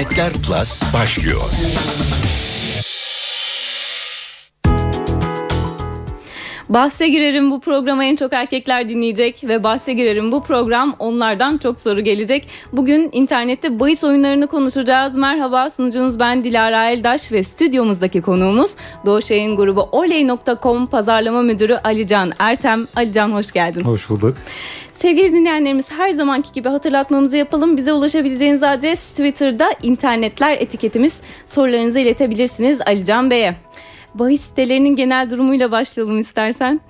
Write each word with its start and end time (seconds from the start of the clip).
İnternetler 0.00 0.32
Plus 0.32 0.82
başlıyor. 0.94 1.40
Bahse 6.68 7.08
girerim 7.08 7.50
bu 7.50 7.60
programa 7.60 8.04
en 8.04 8.16
çok 8.16 8.32
erkekler 8.32 8.88
dinleyecek 8.88 9.44
ve 9.44 9.64
bahse 9.64 9.92
girerim 9.92 10.32
bu 10.32 10.42
program 10.42 10.96
onlardan 10.98 11.58
çok 11.58 11.80
soru 11.80 12.00
gelecek. 12.00 12.48
Bugün 12.72 13.08
internette 13.12 13.80
bahis 13.80 14.04
oyunlarını 14.04 14.46
konuşacağız. 14.46 15.16
Merhaba 15.16 15.70
sunucunuz 15.70 16.20
ben 16.20 16.44
Dilara 16.44 16.90
Eldaş 16.90 17.32
ve 17.32 17.42
stüdyomuzdaki 17.42 18.22
konuğumuz 18.22 18.76
Doğuş 19.06 19.30
Yayın 19.30 19.56
Grubu 19.56 19.82
Oley.com 19.92 20.86
pazarlama 20.86 21.42
müdürü 21.42 21.78
Alican 21.84 22.32
Ertem. 22.38 22.86
Alican 22.96 23.30
hoş 23.32 23.52
geldin. 23.52 23.80
Hoş 23.80 24.10
bulduk. 24.10 24.36
Sevgili 25.00 25.32
dinleyenlerimiz 25.32 25.90
her 25.90 26.10
zamanki 26.10 26.52
gibi 26.52 26.68
hatırlatmamızı 26.68 27.36
yapalım. 27.36 27.76
Bize 27.76 27.92
ulaşabileceğiniz 27.92 28.62
adres 28.62 29.10
Twitter'da 29.10 29.70
internetler 29.82 30.56
etiketimiz. 30.60 31.20
Sorularınızı 31.46 31.98
iletebilirsiniz 31.98 32.80
Alican 32.80 33.30
Bey'e. 33.30 33.56
Bahis 34.14 34.40
sitelerinin 34.40 34.96
genel 34.96 35.30
durumuyla 35.30 35.70
başlayalım 35.70 36.18
istersen. 36.18 36.80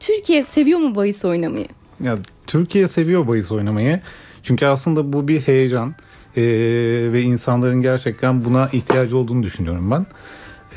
Türkiye 0.00 0.42
seviyor 0.42 0.78
mu 0.78 0.94
bahis 0.94 1.24
oynamayı? 1.24 1.66
Ya 2.00 2.16
Türkiye 2.46 2.88
seviyor 2.88 3.28
bahis 3.28 3.52
oynamayı. 3.52 4.00
Çünkü 4.42 4.66
aslında 4.66 5.12
bu 5.12 5.28
bir 5.28 5.40
heyecan 5.40 5.94
ee, 6.36 6.42
ve 7.12 7.22
insanların 7.22 7.82
gerçekten 7.82 8.44
buna 8.44 8.68
ihtiyacı 8.72 9.16
olduğunu 9.16 9.42
düşünüyorum 9.42 9.90
ben. 9.90 10.06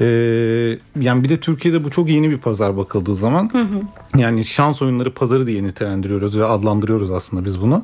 Ee, 0.01 0.77
yani 0.99 1.23
bir 1.23 1.29
de 1.29 1.37
Türkiye'de 1.37 1.83
bu 1.83 1.89
çok 1.89 2.09
yeni 2.09 2.29
bir 2.29 2.37
pazar 2.37 2.77
bakıldığı 2.77 3.15
zaman. 3.15 3.49
Hı 3.51 3.61
hı. 3.61 3.81
Yani 4.17 4.45
şans 4.45 4.81
oyunları 4.81 5.13
pazarı 5.13 5.47
diye 5.47 5.63
nitelendiriyoruz 5.63 6.39
ve 6.39 6.45
adlandırıyoruz 6.45 7.11
aslında 7.11 7.45
biz 7.45 7.61
bunu. 7.61 7.83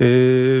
Ee, 0.00 0.06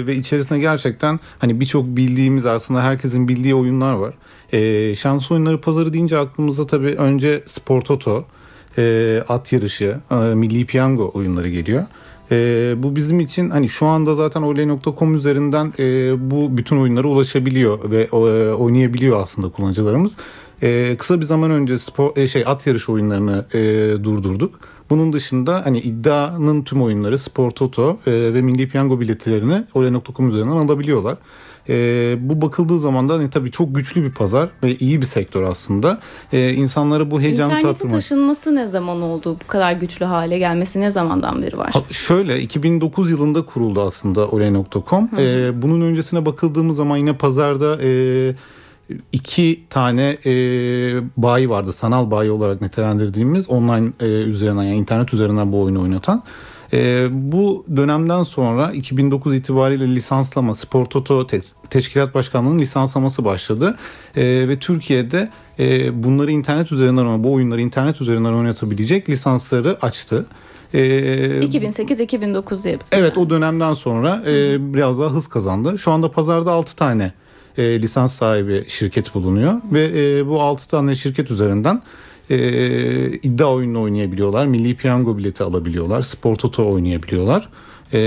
ve 0.06 0.16
içerisinde 0.16 0.58
gerçekten 0.58 1.20
hani 1.38 1.60
birçok 1.60 1.86
bildiğimiz 1.86 2.46
aslında 2.46 2.82
herkesin 2.82 3.28
bildiği 3.28 3.54
oyunlar 3.54 3.92
var. 3.92 4.14
Ee, 4.52 4.94
şans 4.94 5.30
oyunları 5.30 5.60
pazarı 5.60 5.92
deyince 5.92 6.18
aklımıza 6.18 6.66
tabii 6.66 6.88
önce 6.90 7.42
Spor 7.46 7.80
Toto, 7.80 8.24
e, 8.78 9.22
at 9.28 9.52
yarışı, 9.52 10.00
e, 10.10 10.14
milli 10.14 10.66
piyango 10.66 11.10
oyunları 11.14 11.48
geliyor. 11.48 11.82
E, 12.30 12.74
bu 12.76 12.96
bizim 12.96 13.20
için 13.20 13.50
hani 13.50 13.68
şu 13.68 13.86
anda 13.86 14.14
zaten 14.14 14.42
oley.com 14.42 15.14
üzerinden 15.14 15.72
e, 15.78 16.14
bu 16.30 16.56
bütün 16.56 16.76
oyunlara 16.76 17.08
ulaşabiliyor 17.08 17.90
ve 17.90 18.02
e, 18.12 18.16
oynayabiliyor 18.52 19.22
aslında 19.22 19.48
kullanıcılarımız. 19.48 20.12
E, 20.62 20.96
kısa 20.96 21.20
bir 21.20 21.24
zaman 21.24 21.50
önce 21.50 21.78
spor 21.78 22.16
e, 22.16 22.26
şey 22.26 22.44
at 22.46 22.66
yarışı 22.66 22.92
oyunlarını 22.92 23.44
e, 23.54 24.04
durdurduk. 24.04 24.60
Bunun 24.90 25.12
dışında 25.12 25.62
hani 25.64 25.78
iddianın 25.78 26.62
tüm 26.62 26.82
oyunları 26.82 27.18
Spor 27.18 27.50
Toto 27.50 27.98
e, 28.06 28.12
ve 28.34 28.42
Milli 28.42 28.68
Piyango 28.68 29.00
biletlerini 29.00 29.64
oley.com 29.74 30.28
üzerinden 30.28 30.56
alabiliyorlar. 30.56 31.16
E, 31.68 32.16
bu 32.20 32.42
bakıldığı 32.42 32.78
zaman 32.78 33.08
da 33.08 33.14
hani, 33.14 33.30
tabii 33.30 33.50
çok 33.50 33.74
güçlü 33.74 34.04
bir 34.04 34.12
pazar 34.12 34.48
ve 34.62 34.76
iyi 34.76 35.00
bir 35.00 35.06
sektör 35.06 35.42
aslında. 35.42 36.00
E, 36.32 36.52
insanlara 36.52 37.10
bu 37.10 37.20
heyecanı 37.20 37.46
İnternetin 37.46 37.72
tattırmak. 37.72 37.94
taşınması 37.94 38.54
ne 38.54 38.66
zaman 38.66 39.02
oldu? 39.02 39.36
Bu 39.44 39.46
kadar 39.46 39.72
güçlü 39.72 40.04
hale 40.04 40.38
gelmesi 40.38 40.80
ne 40.80 40.90
zamandan 40.90 41.42
beri 41.42 41.58
var? 41.58 41.70
Ha, 41.72 41.82
şöyle 41.90 42.40
2009 42.40 43.10
yılında 43.10 43.44
kuruldu 43.44 43.80
aslında 43.80 44.28
oley.com. 44.28 45.10
E, 45.18 45.62
bunun 45.62 45.80
öncesine 45.80 46.26
bakıldığımız 46.26 46.76
zaman 46.76 46.96
yine 46.96 47.12
pazarda... 47.12 47.78
E, 47.82 48.34
iki 49.12 49.64
tane 49.70 50.18
e, 50.26 50.32
bayi 51.16 51.50
vardı. 51.50 51.72
Sanal 51.72 52.10
bayi 52.10 52.30
olarak 52.30 52.60
nitelendirdiğimiz 52.60 53.50
online 53.50 53.88
e, 54.00 54.06
üzerinden 54.06 54.62
yani 54.62 54.76
internet 54.76 55.14
üzerinden 55.14 55.52
bu 55.52 55.60
oyunu 55.60 55.82
oynatan. 55.82 56.22
E, 56.72 57.08
bu 57.12 57.64
dönemden 57.76 58.22
sonra 58.22 58.70
2009 58.72 59.34
itibariyle 59.34 59.94
lisanslama 59.94 60.54
Spor 60.54 60.84
Toto 60.84 61.26
Te- 61.26 61.42
Teşkilat 61.70 62.14
Başkanlığı'nın 62.14 62.58
lisanslaması 62.58 63.24
başladı. 63.24 63.76
E, 64.16 64.22
ve 64.24 64.58
Türkiye'de 64.58 65.30
e, 65.58 66.02
bunları 66.04 66.30
internet 66.30 66.72
üzerinden 66.72 67.24
bu 67.24 67.32
oyunları 67.32 67.60
internet 67.60 68.00
üzerinden 68.00 68.32
oynatabilecek 68.32 69.10
lisansları 69.10 69.76
açtı. 69.82 70.26
E, 70.74 70.80
2008-2009 71.40 72.64
diye. 72.64 72.78
Evet 72.92 73.18
o 73.18 73.30
dönemden 73.30 73.74
sonra 73.74 74.22
e, 74.26 74.56
biraz 74.74 74.98
daha 74.98 75.10
hız 75.10 75.28
kazandı. 75.28 75.78
Şu 75.78 75.92
anda 75.92 76.10
pazarda 76.10 76.52
6 76.52 76.76
tane 76.76 77.12
e, 77.58 77.82
lisans 77.82 78.14
sahibi 78.14 78.64
şirket 78.68 79.14
bulunuyor 79.14 79.54
ve 79.72 79.90
e, 79.94 80.26
bu 80.26 80.40
6 80.40 80.68
tane 80.68 80.96
şirket 80.96 81.30
üzerinden 81.30 81.82
e, 82.30 82.36
iddia 83.06 83.52
oyununu 83.54 83.82
oynayabiliyorlar. 83.82 84.46
Milli 84.46 84.76
piyango 84.76 85.18
bileti 85.18 85.42
alabiliyorlar. 85.42 86.02
Spor 86.02 86.36
toto 86.36 86.72
oynayabiliyorlar. 86.72 87.48
Ee, 87.94 87.98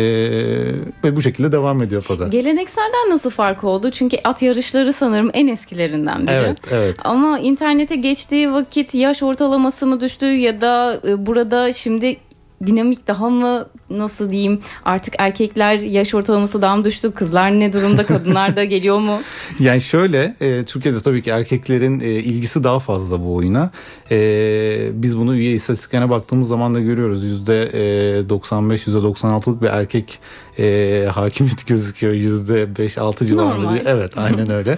ve 1.04 1.16
bu 1.16 1.22
şekilde 1.22 1.52
devam 1.52 1.82
ediyor 1.82 2.04
pazar. 2.04 2.28
Gelenekselden 2.28 3.10
nasıl 3.10 3.30
fark 3.30 3.64
oldu? 3.64 3.92
Çünkü 3.92 4.18
at 4.24 4.42
yarışları 4.42 4.94
sanırım 4.94 5.30
en 5.34 5.48
eskilerinden 5.48 6.28
biri. 6.28 6.36
Evet, 6.36 6.58
evet. 6.72 6.96
Ama 7.06 7.40
internete 7.40 7.96
geçtiği 7.96 8.54
vakit 8.54 8.96
yaş 8.96 9.24
ortalaması 9.24 9.88
mı 9.88 10.02
düştü 10.02 10.26
ya 10.26 10.62
da 10.62 11.02
burada 11.18 11.74
şimdi 11.74 12.18
dinamik 12.66 13.08
daha 13.08 13.30
mı 13.30 13.68
nasıl 13.90 14.30
diyeyim 14.30 14.60
artık 14.86 15.14
erkekler 15.18 15.80
yaş 15.80 16.14
ortalaması 16.14 16.62
daha 16.62 16.76
mı 16.76 16.86
düştü 16.86 17.12
kızlar 17.12 17.60
ne 17.60 17.74
durumda 17.74 18.06
kadınlar 18.06 18.56
da 18.56 18.64
geliyor 18.64 19.00
mu? 19.00 19.20
Yani 19.60 19.82
şöyle 19.82 20.36
e, 20.42 20.64
Türkiye'de 20.66 21.02
tabii 21.02 21.22
ki 21.22 21.30
erkeklerin 21.30 22.00
e, 22.00 22.10
ilgisi 22.10 22.64
daha 22.64 22.80
fazla 22.80 23.26
bu 23.26 23.36
oyuna. 23.36 23.72
E, 24.12 24.88
biz 24.94 25.18
bunu 25.18 25.36
üye 25.36 25.52
istatistiklerine 25.52 26.10
baktığımız 26.10 26.48
zaman 26.48 26.76
da 26.76 26.80
görüyoruz. 26.80 27.24
Yüzde 27.24 28.30
95 28.30 28.88
yüzde 28.88 29.00
96'lık 29.00 29.62
bir 29.62 29.68
erkek 29.68 30.20
e, 30.60 31.08
hakimiyet 31.14 31.68
gözüküyor. 31.68 32.14
Yüzde 32.14 32.64
5-6 32.64 33.26
civarında. 33.26 33.80
Evet 33.86 34.12
aynen 34.18 34.50
öyle. 34.52 34.78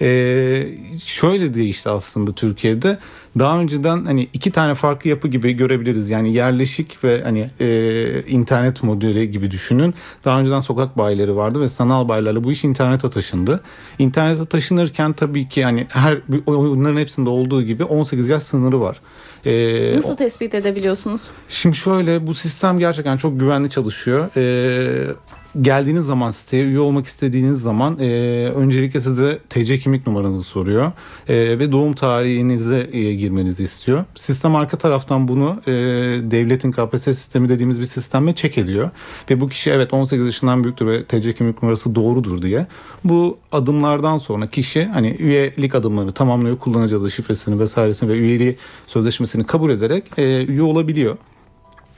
E, 0.00 0.08
şöyle 1.04 1.54
değişti 1.54 1.88
aslında 1.88 2.32
Türkiye'de 2.32 2.98
daha 3.38 3.58
önceden 3.58 4.04
hani 4.04 4.28
iki 4.32 4.50
tane 4.50 4.74
farklı 4.74 5.10
yapı 5.10 5.28
gibi 5.28 5.52
görebiliriz. 5.52 6.10
Yani 6.10 6.32
yerleşik 6.34 7.04
ve 7.04 7.22
hani 7.22 7.50
e, 7.60 8.22
internet 8.28 8.82
modeli 8.82 9.30
gibi 9.30 9.50
düşünün. 9.50 9.94
Daha 10.24 10.40
önceden 10.40 10.60
sokak 10.60 10.98
bayileri 10.98 11.36
vardı 11.36 11.60
ve 11.60 11.68
sanal 11.68 12.08
bayilerle 12.08 12.44
bu 12.44 12.52
iş 12.52 12.64
internete 12.64 13.10
taşındı. 13.10 13.60
İnternete 13.98 14.44
taşınırken 14.44 15.12
tabii 15.12 15.48
ki 15.48 15.64
hani 15.64 15.86
her 15.88 16.18
oyunların 16.46 16.96
hepsinde 16.96 17.30
olduğu 17.30 17.62
gibi 17.62 17.84
18 17.84 18.28
yaş 18.28 18.42
sınırı 18.42 18.80
var. 18.80 19.00
Ee, 19.46 19.96
Nasıl 19.96 20.16
tespit 20.16 20.54
edebiliyorsunuz? 20.54 21.22
Şimdi 21.48 21.76
şöyle 21.76 22.26
bu 22.26 22.34
sistem 22.34 22.78
gerçekten 22.78 23.16
çok 23.16 23.40
güvenli 23.40 23.70
çalışıyor. 23.70 24.28
Ee, 24.36 25.06
geldiğiniz 25.62 26.06
zaman 26.06 26.30
siteye 26.30 26.64
üye 26.64 26.80
olmak 26.80 27.06
istediğiniz 27.06 27.60
zaman 27.60 27.98
e, 28.00 28.04
öncelikle 28.54 29.00
size 29.00 29.38
TC 29.48 29.78
kimlik 29.78 30.06
numaranızı 30.06 30.42
soruyor 30.42 30.92
e, 31.28 31.58
ve 31.58 31.72
doğum 31.72 31.92
tarihinize 31.92 32.88
e, 32.92 33.14
girmenizi 33.14 33.62
istiyor. 33.62 34.04
Sistem 34.14 34.56
arka 34.56 34.78
taraftan 34.78 35.28
bunu 35.28 35.60
e, 35.66 35.72
devletin 36.30 36.72
KPSS 36.72 37.04
sistemi 37.04 37.48
dediğimiz 37.48 37.80
bir 37.80 37.86
sistemle 37.86 38.34
check 38.34 38.58
ediyor 38.58 38.90
ve 39.30 39.40
bu 39.40 39.48
kişi 39.48 39.70
evet 39.70 39.94
18 39.94 40.26
yaşından 40.26 40.64
büyüktür 40.64 40.86
ve 40.86 41.04
TC 41.04 41.34
kimlik 41.34 41.62
numarası 41.62 41.94
doğrudur 41.94 42.42
diye. 42.42 42.66
Bu 43.04 43.38
adımlardan 43.52 44.18
sonra 44.18 44.46
kişi 44.46 44.84
hani 44.84 45.16
üyelik 45.18 45.74
adımlarını 45.74 46.12
tamamlıyor 46.12 46.58
kullanıcı 46.58 46.98
adı 46.98 47.10
şifresini 47.10 47.60
vesairesini 47.60 48.08
ve 48.08 48.18
üyeliği 48.18 48.56
sözleşmesini 48.86 49.46
kabul 49.46 49.70
ederek 49.70 50.04
e, 50.18 50.44
üye 50.44 50.62
olabiliyor. 50.62 51.16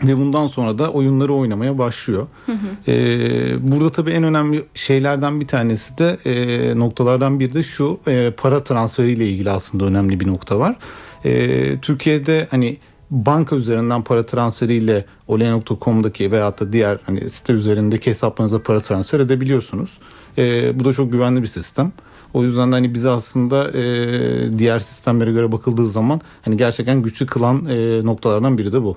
Ve 0.05 0.17
bundan 0.17 0.47
sonra 0.47 0.79
da 0.79 0.91
oyunları 0.91 1.35
oynamaya 1.35 1.79
başlıyor. 1.79 2.27
Hı 2.47 2.53
hı. 2.53 2.93
Ee, 2.93 3.73
burada 3.73 3.93
tabii 3.93 4.11
en 4.11 4.23
önemli 4.23 4.65
şeylerden 4.75 5.41
bir 5.41 5.47
tanesi 5.47 5.99
de 5.99 6.19
e, 6.27 6.79
noktalardan 6.79 7.41
biri 7.41 7.55
de 7.55 7.63
şu 7.63 8.01
e, 8.07 8.31
para 8.37 8.65
transferiyle 8.65 9.29
ilgili 9.29 9.51
aslında 9.51 9.85
önemli 9.85 10.21
bir 10.21 10.27
nokta 10.27 10.59
var. 10.59 10.77
E, 11.25 11.81
Türkiye'de 11.81 12.49
hani 12.51 12.77
banka 13.11 13.57
üzerinden 13.57 14.03
para 14.03 14.23
transferiyle 14.23 15.05
oley.com'daki 15.29 16.33
veyahut 16.33 16.61
da 16.61 16.73
diğer 16.73 16.99
hani 17.07 17.31
site 17.31 17.53
üzerindeki 17.53 18.11
hesaplarınıza 18.11 18.63
para 18.63 18.81
transfer 18.81 19.21
edebiliyorsunuz. 19.21 19.99
E, 20.39 20.79
bu 20.81 20.85
da 20.85 20.93
çok 20.93 21.13
güvenli 21.13 21.43
bir 21.43 21.47
sistem. 21.47 21.93
O 22.35 22.45
yüzden 22.45 22.73
de 22.73 22.75
hani 22.75 22.95
bizi 22.95 23.09
aslında 23.09 23.71
e, 23.79 24.59
diğer 24.59 24.79
sistemlere 24.79 25.33
göre 25.33 25.53
bakıldığı 25.53 25.87
zaman 25.87 26.21
hani 26.43 26.57
gerçekten 26.57 27.03
güçlü 27.03 27.27
kılan 27.27 27.67
e, 27.71 28.05
noktalardan 28.05 28.59
biri 28.59 28.73
de 28.73 28.83
bu. 28.83 28.97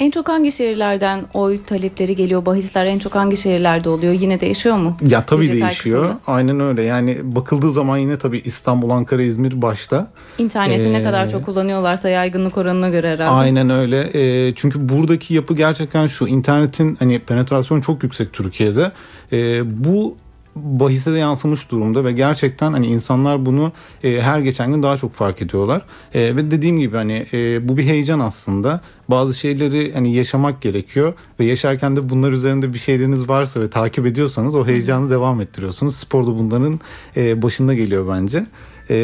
En 0.00 0.10
çok 0.10 0.28
hangi 0.28 0.52
şehirlerden 0.52 1.24
oy 1.34 1.58
talepleri 1.66 2.16
geliyor? 2.16 2.46
Bahisler 2.46 2.86
en 2.86 2.98
çok 2.98 3.14
hangi 3.14 3.36
şehirlerde 3.36 3.88
oluyor? 3.88 4.12
Yine 4.12 4.40
değişiyor 4.40 4.76
mu? 4.76 4.96
Ya 5.08 5.26
tabii 5.26 5.42
Dijital 5.42 5.66
değişiyor. 5.66 6.02
Kısımda. 6.02 6.20
Aynen 6.26 6.60
öyle. 6.60 6.82
Yani 6.82 7.18
bakıldığı 7.22 7.70
zaman 7.70 7.96
yine 7.98 8.18
tabii 8.18 8.42
İstanbul, 8.44 8.90
Ankara, 8.90 9.22
İzmir 9.22 9.62
başta. 9.62 10.08
İnterneti 10.38 10.88
ee, 10.88 10.92
ne 10.92 11.02
kadar 11.02 11.30
çok 11.30 11.44
kullanıyorlarsa 11.44 12.08
yaygınlık 12.08 12.58
oranına 12.58 12.88
göre 12.88 13.12
herhalde. 13.12 13.30
Aynen 13.30 13.70
öyle. 13.70 14.10
E, 14.14 14.52
çünkü 14.54 14.88
buradaki 14.88 15.34
yapı 15.34 15.54
gerçekten 15.54 16.06
şu. 16.06 16.26
İnternetin 16.26 16.96
hani 16.98 17.18
penetrasyonu 17.18 17.82
çok 17.82 18.02
yüksek 18.02 18.32
Türkiye'de. 18.32 18.92
E, 19.32 19.62
bu 19.84 20.16
bahise 20.62 21.12
de 21.12 21.18
yansımış 21.18 21.70
durumda 21.70 22.04
ve 22.04 22.12
gerçekten 22.12 22.72
hani 22.72 22.86
insanlar 22.86 23.46
bunu 23.46 23.72
e, 24.04 24.20
her 24.20 24.40
geçen 24.40 24.72
gün 24.72 24.82
daha 24.82 24.96
çok 24.96 25.12
fark 25.12 25.42
ediyorlar. 25.42 25.82
E, 26.14 26.36
ve 26.36 26.50
dediğim 26.50 26.78
gibi 26.78 26.96
hani 26.96 27.26
e, 27.32 27.68
bu 27.68 27.76
bir 27.76 27.84
heyecan 27.84 28.20
aslında. 28.20 28.80
Bazı 29.08 29.34
şeyleri 29.34 29.92
hani 29.92 30.14
yaşamak 30.14 30.62
gerekiyor 30.62 31.12
ve 31.40 31.44
yaşarken 31.44 31.96
de 31.96 32.08
bunlar 32.08 32.32
üzerinde 32.32 32.74
bir 32.74 32.78
şeyleriniz 32.78 33.28
varsa 33.28 33.60
ve 33.60 33.70
takip 33.70 34.06
ediyorsanız 34.06 34.54
o 34.54 34.66
heyecanı 34.66 35.10
devam 35.10 35.40
ettiriyorsunuz. 35.40 35.96
Spor 35.96 36.26
da 36.26 36.38
bunların 36.38 36.80
e, 37.16 37.42
başında 37.42 37.74
geliyor 37.74 38.08
bence. 38.08 38.46
E, 38.90 38.96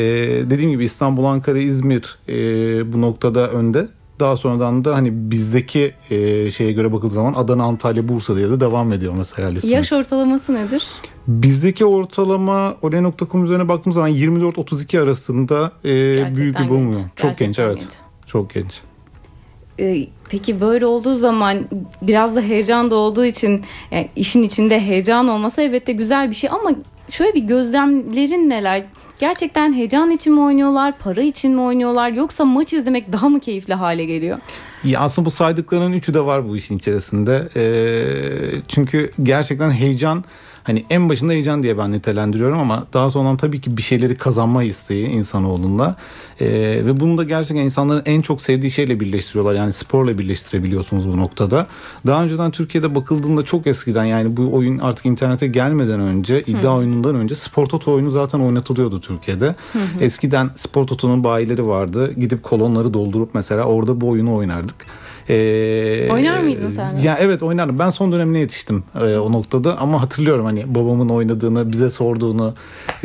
dediğim 0.50 0.70
gibi 0.70 0.85
İstanbul, 0.85 1.25
Ankara, 1.25 1.58
İzmir 1.58 2.19
e, 2.29 2.93
bu 2.93 3.00
noktada 3.00 3.50
önde. 3.50 3.88
Daha 4.20 4.37
sonradan 4.37 4.85
da 4.85 4.94
hani 4.94 5.31
bizdeki 5.31 5.94
e, 6.11 6.50
şeye 6.50 6.73
göre 6.73 6.93
bakıldığı 6.93 7.14
zaman 7.14 7.35
Adana, 7.35 7.64
Antalya, 7.64 8.08
Bursa 8.08 8.37
diye 8.37 8.50
de 8.50 8.61
devam 8.61 8.93
ediyor 8.93 9.14
mesela 9.19 9.49
listemiz. 9.49 9.73
Yaş 9.73 9.93
ortalaması 9.93 10.55
nedir? 10.55 10.87
Bizdeki 11.28 11.84
ortalama 11.84 12.75
Ole.com 12.82 13.44
üzerine 13.44 13.69
baktığımız 13.69 13.94
zaman 13.94 14.12
24-32 14.12 15.00
arasında 15.00 15.73
e, 15.84 16.37
büyük 16.37 16.58
bir 16.58 16.69
bulunuyor. 16.69 17.00
Çok 17.17 17.31
Gerçekten 17.31 17.46
genç 17.46 17.58
evet. 17.58 17.81
genç. 17.81 17.90
Çok 18.26 18.55
genç. 18.55 18.81
Ee, 19.81 20.06
Peki 20.31 20.61
böyle 20.61 20.87
olduğu 20.87 21.17
zaman 21.17 21.69
biraz 22.02 22.37
da 22.37 22.40
heyecan 22.40 22.90
da 22.90 22.94
olduğu 22.94 23.25
için 23.25 23.62
yani 23.90 24.08
işin 24.17 24.43
içinde 24.43 24.81
heyecan 24.81 25.28
olması 25.28 25.62
elbette 25.62 25.93
güzel 25.93 26.31
bir 26.31 26.34
şey 26.34 26.50
ama 26.50 26.70
şöyle 27.11 27.34
bir 27.34 27.43
gözlemlerin 27.43 28.50
neler? 28.50 28.87
Gerçekten 29.20 29.72
heyecan 29.72 30.11
için 30.11 30.34
mi 30.34 30.40
oynuyorlar, 30.40 30.94
para 30.99 31.20
için 31.20 31.55
mi 31.55 31.61
oynuyorlar 31.61 32.11
yoksa 32.11 32.44
maç 32.44 32.72
izlemek 32.72 33.12
daha 33.12 33.29
mı 33.29 33.40
keyifli 33.40 33.75
hale 33.75 34.05
geliyor? 34.05 34.38
Ya 34.84 35.00
aslında 35.00 35.26
bu 35.26 35.31
saydıklarının 35.31 35.93
üçü 35.93 36.14
de 36.14 36.20
var 36.20 36.49
bu 36.49 36.56
işin 36.56 36.79
içerisinde. 36.79 37.49
Ee, 37.56 38.61
çünkü 38.69 39.11
gerçekten 39.22 39.70
heyecan 39.70 40.25
hani 40.66 40.84
en 40.90 41.08
başında 41.08 41.32
heyecan 41.32 41.62
diye 41.62 41.78
ben 41.78 41.92
nitelendiriyorum 41.92 42.58
ama 42.58 42.86
daha 42.92 43.10
sonra 43.10 43.36
tabii 43.36 43.60
ki 43.60 43.76
bir 43.76 43.82
şeyleri 43.82 44.16
kazanma 44.16 44.62
isteği 44.62 45.06
insanoğlunda. 45.06 45.96
Ee, 46.40 46.46
ve 46.86 47.00
bunu 47.00 47.18
da 47.18 47.24
gerçekten 47.24 47.64
insanların 47.64 48.02
en 48.06 48.20
çok 48.20 48.42
sevdiği 48.42 48.70
şeyle 48.70 49.00
birleştiriyorlar. 49.00 49.54
Yani 49.54 49.72
sporla 49.72 50.18
birleştirebiliyorsunuz 50.18 51.08
bu 51.08 51.16
noktada. 51.16 51.66
Daha 52.06 52.24
önceden 52.24 52.50
Türkiye'de 52.50 52.94
bakıldığında 52.94 53.42
çok 53.42 53.66
eskiden 53.66 54.04
yani 54.04 54.36
bu 54.36 54.54
oyun 54.54 54.78
artık 54.78 55.06
internete 55.06 55.46
gelmeden 55.46 56.00
önce 56.00 56.42
iddia 56.42 56.76
oyunundan 56.76 57.14
önce 57.14 57.34
spor 57.34 57.66
toto 57.66 57.92
oyunu 57.92 58.10
zaten 58.10 58.40
oynatılıyordu 58.40 59.00
Türkiye'de. 59.00 59.54
Hı. 59.72 59.78
Eskiden 60.00 60.50
spor 60.56 60.86
toto'nun 60.86 61.24
bayileri 61.24 61.66
vardı. 61.66 62.12
Gidip 62.12 62.42
kolonları 62.42 62.94
doldurup 62.94 63.34
mesela 63.34 63.64
orada 63.64 64.00
bu 64.00 64.08
oyunu 64.08 64.34
oynardık. 64.34 64.76
Ee, 65.28 66.08
Oynar 66.12 66.40
mıydın 66.40 66.70
sen? 66.70 66.96
Ya 66.96 67.19
evet 67.20 67.43
oynardım. 67.43 67.78
Ben 67.78 67.90
son 67.90 68.12
dönemine 68.12 68.38
yetiştim 68.38 68.84
e, 69.00 69.17
o 69.17 69.32
noktada 69.32 69.78
ama 69.78 70.02
hatırlıyorum 70.02 70.44
hani 70.44 70.75
babamın 70.75 71.08
oynadığını, 71.08 71.73
bize 71.73 71.90
sorduğunu. 71.90 72.55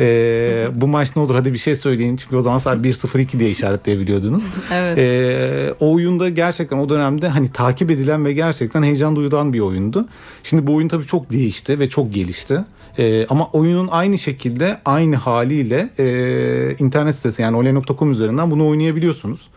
E, 0.00 0.68
bu 0.74 0.88
maç 0.88 1.16
ne 1.16 1.22
olur 1.22 1.34
hadi 1.34 1.52
bir 1.52 1.58
şey 1.58 1.76
söyleyin. 1.76 2.16
Çünkü 2.16 2.36
o 2.36 2.42
zaman 2.42 2.58
sadece 2.58 2.90
1-0-2 2.90 3.38
diye 3.38 3.50
işaretleyebiliyordunuz. 3.50 4.44
evet. 4.72 4.98
E, 4.98 5.74
o 5.80 5.94
oyunda 5.94 6.28
gerçekten 6.28 6.78
o 6.78 6.88
dönemde 6.88 7.28
hani 7.28 7.52
takip 7.52 7.90
edilen 7.90 8.24
ve 8.24 8.32
gerçekten 8.32 8.82
heyecan 8.82 9.16
duyulan 9.16 9.52
bir 9.52 9.60
oyundu. 9.60 10.06
Şimdi 10.42 10.66
bu 10.66 10.74
oyun 10.74 10.88
tabii 10.88 11.06
çok 11.06 11.30
değişti 11.30 11.78
ve 11.78 11.88
çok 11.88 12.14
gelişti. 12.14 12.60
E, 12.98 13.26
ama 13.28 13.48
oyunun 13.52 13.88
aynı 13.90 14.18
şekilde 14.18 14.78
aynı 14.84 15.16
haliyle 15.16 15.88
e, 15.98 16.76
internet 16.78 17.16
sitesi 17.16 17.42
yani 17.42 17.56
oley.com 17.56 18.12
üzerinden 18.12 18.50
bunu 18.50 18.68
oynayabiliyorsunuz. 18.68 19.48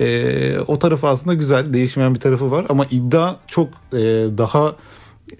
E, 0.00 0.58
o 0.66 0.78
tarafı 0.78 1.06
aslında 1.08 1.34
güzel 1.34 1.72
değişmeyen 1.72 2.14
bir 2.14 2.20
tarafı 2.20 2.50
var. 2.50 2.66
Ama 2.68 2.84
iddia 2.90 3.36
çok 3.46 3.68
e, 3.92 3.98
daha 4.38 4.76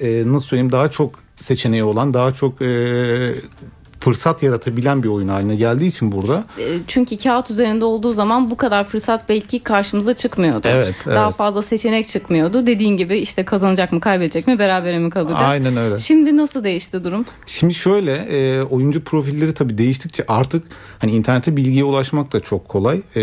e, 0.00 0.22
nasıl 0.26 0.46
söyleyeyim 0.46 0.72
daha 0.72 0.90
çok 0.90 1.22
seçeneği 1.40 1.84
olan 1.84 2.14
daha 2.14 2.34
çok 2.34 2.62
e, 2.62 3.34
fırsat 4.00 4.42
yaratabilen 4.42 5.02
bir 5.02 5.08
oyun 5.08 5.28
haline 5.28 5.56
geldiği 5.56 5.86
için 5.86 6.12
burada. 6.12 6.44
E, 6.58 6.64
çünkü 6.86 7.16
kağıt 7.16 7.50
üzerinde 7.50 7.84
olduğu 7.84 8.12
zaman 8.12 8.50
bu 8.50 8.56
kadar 8.56 8.84
fırsat 8.84 9.28
belki 9.28 9.58
karşımıza 9.58 10.12
çıkmıyordu. 10.12 10.68
Evet, 10.70 10.94
evet. 11.06 11.16
Daha 11.16 11.30
fazla 11.30 11.62
seçenek 11.62 12.08
çıkmıyordu. 12.08 12.66
Dediğin 12.66 12.96
gibi 12.96 13.18
işte 13.18 13.44
kazanacak 13.44 13.92
mı 13.92 14.00
kaybedecek 14.00 14.46
mi 14.46 14.58
berabere 14.58 14.98
mi 14.98 15.10
kalacak? 15.10 15.40
Aynen 15.40 15.76
öyle. 15.76 15.98
Şimdi 15.98 16.36
nasıl 16.36 16.64
değişti 16.64 17.04
durum? 17.04 17.24
Şimdi 17.46 17.74
şöyle 17.74 18.12
e, 18.12 18.62
oyuncu 18.62 19.04
profilleri 19.04 19.54
tabii 19.54 19.78
değiştikçe 19.78 20.24
artık 20.28 20.64
hani 20.98 21.12
internete 21.12 21.56
bilgiye 21.56 21.84
ulaşmak 21.84 22.32
da 22.32 22.40
çok 22.40 22.68
kolay 22.68 22.96
e, 22.96 23.22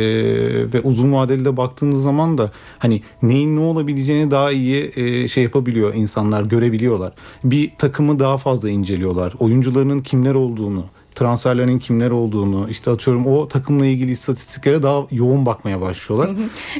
ve 0.74 0.82
uzun 0.84 1.14
vadeli 1.14 1.46
de 1.46 1.58
baktığınız 1.58 2.04
zaman 2.04 2.38
da 2.38 2.52
hani 2.80 3.02
neyin 3.22 3.56
ne 3.56 3.60
olabileceğini 3.60 4.32
daha 4.32 4.52
iyi 4.52 4.92
e, 4.96 5.28
şey 5.28 5.44
yapabiliyor 5.44 5.94
insanlar 5.94 6.44
görebiliyorlar. 6.44 7.14
Bir 7.44 7.72
takımı 7.78 8.20
daha 8.20 8.38
fazla 8.38 8.70
inceliyorlar. 8.70 9.34
Oyuncularının 9.40 10.00
kimler 10.00 10.34
olduğunu 10.34 10.71
transferlerin 11.16 11.80
kimler 11.80 12.12
olduğunu 12.12 12.68
işte 12.70 12.92
atıyorum 12.92 13.28
o 13.28 13.48
takımla 13.48 13.86
ilgili 13.86 14.12
istatistiklere 14.12 14.84
daha 14.84 15.04
yoğun 15.12 15.46
bakmaya 15.46 15.82
başlıyorlar. 15.82 16.36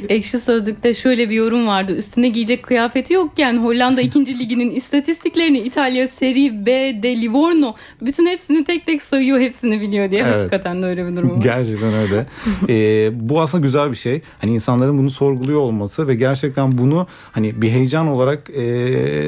Ekşi 0.08 0.38
Sözlük'te 0.38 0.94
şöyle 0.94 1.30
bir 1.30 1.34
yorum 1.34 1.66
vardı. 1.66 1.96
Üstüne 1.96 2.28
giyecek 2.28 2.62
kıyafeti 2.62 3.14
yokken 3.14 3.64
Hollanda 3.64 4.00
2. 4.00 4.38
liginin 4.38 4.70
istatistiklerini 4.70 5.58
İtalya 5.58 6.08
Serie 6.08 6.66
B 6.66 7.02
de 7.02 7.20
Livorno 7.20 7.74
bütün 8.02 8.26
hepsini 8.26 8.64
tek 8.64 8.86
tek 8.86 9.02
sayıyor 9.02 9.40
hepsini 9.40 9.80
biliyor 9.80 10.10
diye. 10.10 10.22
Evet. 10.22 10.34
Hakikaten 10.34 10.82
de 10.82 10.86
öyle 10.86 11.06
bir 11.06 11.16
durum 11.16 11.30
var. 11.30 11.42
Gerçekten 11.42 11.94
öyle. 11.94 12.26
ee, 12.68 13.10
bu 13.14 13.40
aslında 13.40 13.62
güzel 13.62 13.90
bir 13.90 13.96
şey. 13.96 14.20
Hani 14.40 14.54
insanların 14.54 14.98
bunu 14.98 15.10
sorguluyor 15.10 15.60
olması 15.60 16.08
ve 16.08 16.14
gerçekten 16.14 16.78
bunu 16.78 17.06
hani 17.32 17.62
bir 17.62 17.70
heyecan 17.70 18.08
olarak 18.08 18.50
e, 18.50 18.62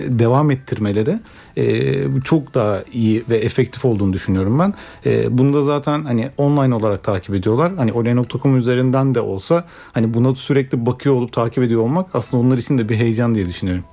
devam 0.09 0.51
ettirmeleri 0.51 1.15
e, 1.57 1.95
çok 2.25 2.55
daha 2.55 2.83
iyi 2.93 3.25
ve 3.29 3.37
efektif 3.37 3.85
olduğunu 3.85 4.13
düşünüyorum 4.13 4.59
ben. 4.59 4.75
E, 5.07 5.39
bunu 5.39 5.55
da 5.55 5.65
zaten 5.65 6.05
hani 6.05 6.29
online 6.37 6.75
olarak 6.75 7.05
takip 7.05 7.35
ediyorlar. 7.35 7.73
Hani 7.77 7.93
oley.com 7.93 8.57
üzerinden 8.57 9.15
de 9.15 9.21
olsa 9.21 9.65
hani 9.93 10.15
buna 10.15 10.35
sürekli 10.35 10.87
bakıyor 10.87 11.15
olup 11.15 11.33
takip 11.33 11.65
ediyor 11.65 11.83
olmak 11.83 12.15
aslında 12.15 12.43
onlar 12.43 12.59
için 12.59 12.79
de 12.79 12.89
bir 12.89 12.97
heyecan 12.97 13.35
diye 13.35 13.47
düşünüyorum. 13.47 13.85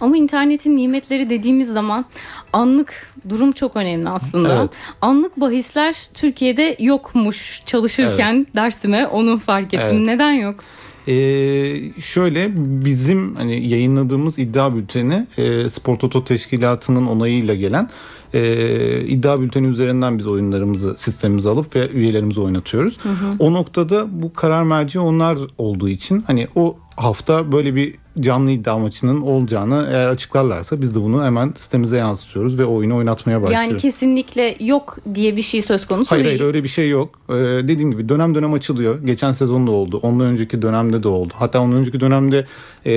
Ama 0.00 0.16
internetin 0.16 0.76
nimetleri 0.76 1.30
dediğimiz 1.30 1.68
zaman 1.68 2.04
anlık 2.52 3.12
durum 3.28 3.52
çok 3.52 3.76
önemli 3.76 4.08
aslında. 4.08 4.60
Evet. 4.60 4.70
Anlık 5.00 5.40
bahisler 5.40 6.08
Türkiye'de 6.14 6.76
yokmuş 6.78 7.62
çalışırken 7.66 8.34
evet. 8.34 8.54
dersime 8.54 9.06
onu 9.06 9.38
fark 9.38 9.74
ettim. 9.74 9.96
Evet. 9.96 10.06
Neden 10.06 10.32
yok? 10.32 10.60
Ee, 11.08 12.00
şöyle 12.00 12.50
bizim 12.56 13.34
hani 13.34 13.68
yayınladığımız 13.68 14.38
iddia 14.38 14.76
bülteni 14.76 15.26
e, 15.38 15.70
Spor 15.70 15.98
Toto 15.98 16.24
Teşkilatı'nın 16.24 17.06
onayıyla 17.06 17.54
gelen 17.54 17.90
e, 18.34 19.00
iddia 19.00 19.40
bülteni 19.40 19.66
üzerinden 19.66 20.18
biz 20.18 20.26
oyunlarımızı 20.26 20.94
sistemimize 20.94 21.48
alıp 21.48 21.76
ve 21.76 21.90
üyelerimizi 21.90 22.40
oynatıyoruz. 22.40 22.98
Hı 23.02 23.08
hı. 23.08 23.14
O 23.38 23.52
noktada 23.52 24.22
bu 24.22 24.32
karar 24.32 24.62
merci 24.62 25.00
onlar 25.00 25.38
olduğu 25.58 25.88
için 25.88 26.24
hani 26.26 26.46
o 26.54 26.76
hafta 26.96 27.52
böyle 27.52 27.74
bir 27.74 27.94
canlı 28.20 28.50
iddia 28.50 28.78
maçının 28.78 29.20
olacağını 29.20 29.88
eğer 29.92 30.08
açıklarlarsa 30.08 30.80
biz 30.82 30.94
de 30.94 31.02
bunu 31.02 31.24
hemen 31.24 31.52
sitemize 31.56 31.96
yansıtıyoruz 31.96 32.58
ve 32.58 32.64
oyunu 32.64 32.96
oynatmaya 32.96 33.42
başlıyoruz. 33.42 33.68
Yani 33.68 33.80
kesinlikle 33.80 34.56
yok 34.60 34.98
diye 35.14 35.36
bir 35.36 35.42
şey 35.42 35.62
söz 35.62 35.86
konusu 35.86 36.10
hayır, 36.10 36.24
değil. 36.24 36.38
Hayır 36.38 36.46
öyle 36.48 36.62
bir 36.64 36.68
şey 36.68 36.88
yok. 36.88 37.18
Ee, 37.28 37.34
dediğim 37.34 37.90
gibi 37.90 38.08
dönem 38.08 38.34
dönem 38.34 38.52
açılıyor. 38.52 39.02
Geçen 39.04 39.32
sezon 39.32 39.66
da 39.66 39.70
oldu. 39.70 40.00
Ondan 40.02 40.26
önceki 40.26 40.62
dönemde 40.62 41.02
de 41.02 41.08
oldu. 41.08 41.34
Hatta 41.36 41.60
ondan 41.60 41.78
önceki 41.78 42.00
dönemde 42.00 42.46
e, 42.86 42.92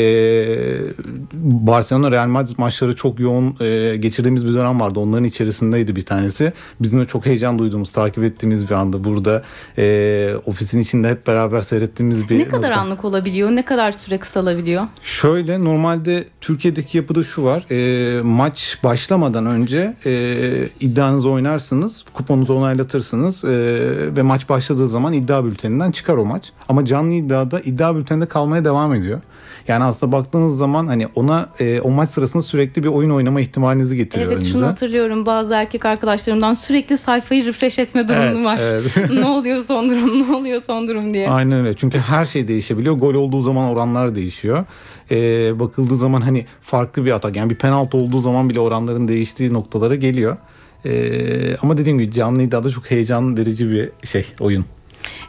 Barcelona 1.43 2.11
Real 2.11 2.27
Madrid 2.27 2.55
maçları 2.57 2.95
çok 2.95 3.19
yoğun 3.19 3.55
e, 3.61 3.97
geçirdiğimiz 3.97 4.47
bir 4.47 4.53
dönem 4.53 4.79
vardı. 4.79 4.99
Onların 4.99 5.25
içerisindeydi 5.25 5.95
bir 5.95 6.05
tanesi. 6.05 6.53
Bizim 6.81 6.99
de 6.99 7.05
çok 7.05 7.25
heyecan 7.25 7.59
duyduğumuz, 7.59 7.91
takip 7.91 8.23
ettiğimiz 8.23 8.69
bir 8.69 8.75
anda 8.75 9.03
burada 9.03 9.43
e, 9.77 10.33
ofisin 10.45 10.79
içinde 10.79 11.09
hep 11.09 11.27
beraber 11.27 11.61
seyrettiğimiz 11.61 12.29
bir 12.29 12.39
Ne 12.39 12.47
kadar 12.47 12.69
nokta. 12.69 12.81
anlık 12.81 13.05
olabiliyor? 13.05 13.51
Ne 13.51 13.65
kadar 13.65 13.91
süre 13.91 14.17
kısalabiliyor? 14.17 14.87
Şöyle 15.11 15.63
normalde 15.63 16.23
Türkiye'deki 16.41 16.97
yapıda 16.97 17.23
şu 17.23 17.43
var. 17.43 17.65
E, 17.71 18.21
maç 18.21 18.77
başlamadan 18.83 19.45
önce 19.45 19.93
e, 20.05 20.43
iddianızı 20.79 21.29
oynarsınız. 21.29 22.05
Kuponunuzu 22.13 22.53
onaylatırsınız. 22.53 23.43
E, 23.43 23.49
ve 24.15 24.21
maç 24.21 24.49
başladığı 24.49 24.87
zaman 24.87 25.13
iddia 25.13 25.45
bülteninden 25.45 25.91
çıkar 25.91 26.17
o 26.17 26.25
maç. 26.25 26.51
Ama 26.69 26.85
canlı 26.85 27.13
iddiada 27.13 27.59
iddia 27.59 27.95
bülteninde 27.95 28.25
kalmaya 28.25 28.65
devam 28.65 28.93
ediyor. 28.93 29.21
Yani 29.67 29.83
aslında 29.83 30.11
baktığınız 30.11 30.57
zaman 30.57 30.87
hani 30.87 31.07
ona 31.15 31.49
e, 31.59 31.81
o 31.81 31.89
maç 31.89 32.09
sırasında 32.09 32.43
sürekli 32.43 32.83
bir 32.83 32.87
oyun 32.87 33.09
oynama 33.09 33.41
ihtimalinizi 33.41 33.97
getiriyor 33.97 34.27
Evet 34.27 34.37
önünüze. 34.37 34.57
şunu 34.57 34.67
hatırlıyorum 34.67 35.25
bazı 35.25 35.53
erkek 35.53 35.85
arkadaşlarımdan 35.85 36.53
sürekli 36.53 36.97
sayfayı 36.97 37.45
refresh 37.45 37.79
etme 37.79 38.07
durumu 38.07 38.23
evet, 38.23 38.45
var. 38.45 38.59
Evet. 38.61 39.11
ne 39.11 39.25
oluyor 39.25 39.63
son 39.63 39.89
durum 39.89 40.29
ne 40.29 40.35
oluyor 40.35 40.61
son 40.61 40.87
durum 40.87 41.13
diye. 41.13 41.29
Aynen 41.29 41.59
öyle 41.59 41.75
çünkü 41.75 41.97
her 41.97 42.25
şey 42.25 42.47
değişebiliyor. 42.47 42.95
Gol 42.95 43.13
olduğu 43.13 43.41
zaman 43.41 43.69
oranlar 43.69 44.15
değişiyor. 44.15 44.65
Ee, 45.11 45.59
bakıldığı 45.59 45.95
zaman 45.95 46.21
hani 46.21 46.45
farklı 46.61 47.05
bir 47.05 47.11
atak 47.11 47.35
yani 47.35 47.49
bir 47.49 47.55
penaltı 47.55 47.97
olduğu 47.97 48.19
zaman 48.19 48.49
bile 48.49 48.59
oranların 48.59 49.07
değiştiği 49.07 49.53
noktalara 49.53 49.95
geliyor. 49.95 50.37
Ee, 50.85 51.57
ama 51.61 51.77
dediğim 51.77 51.99
gibi 51.99 52.11
canlı 52.11 52.43
iddiada 52.43 52.69
çok 52.69 52.91
heyecan 52.91 53.37
verici 53.37 53.71
bir 53.71 54.07
şey 54.07 54.25
oyun. 54.39 54.65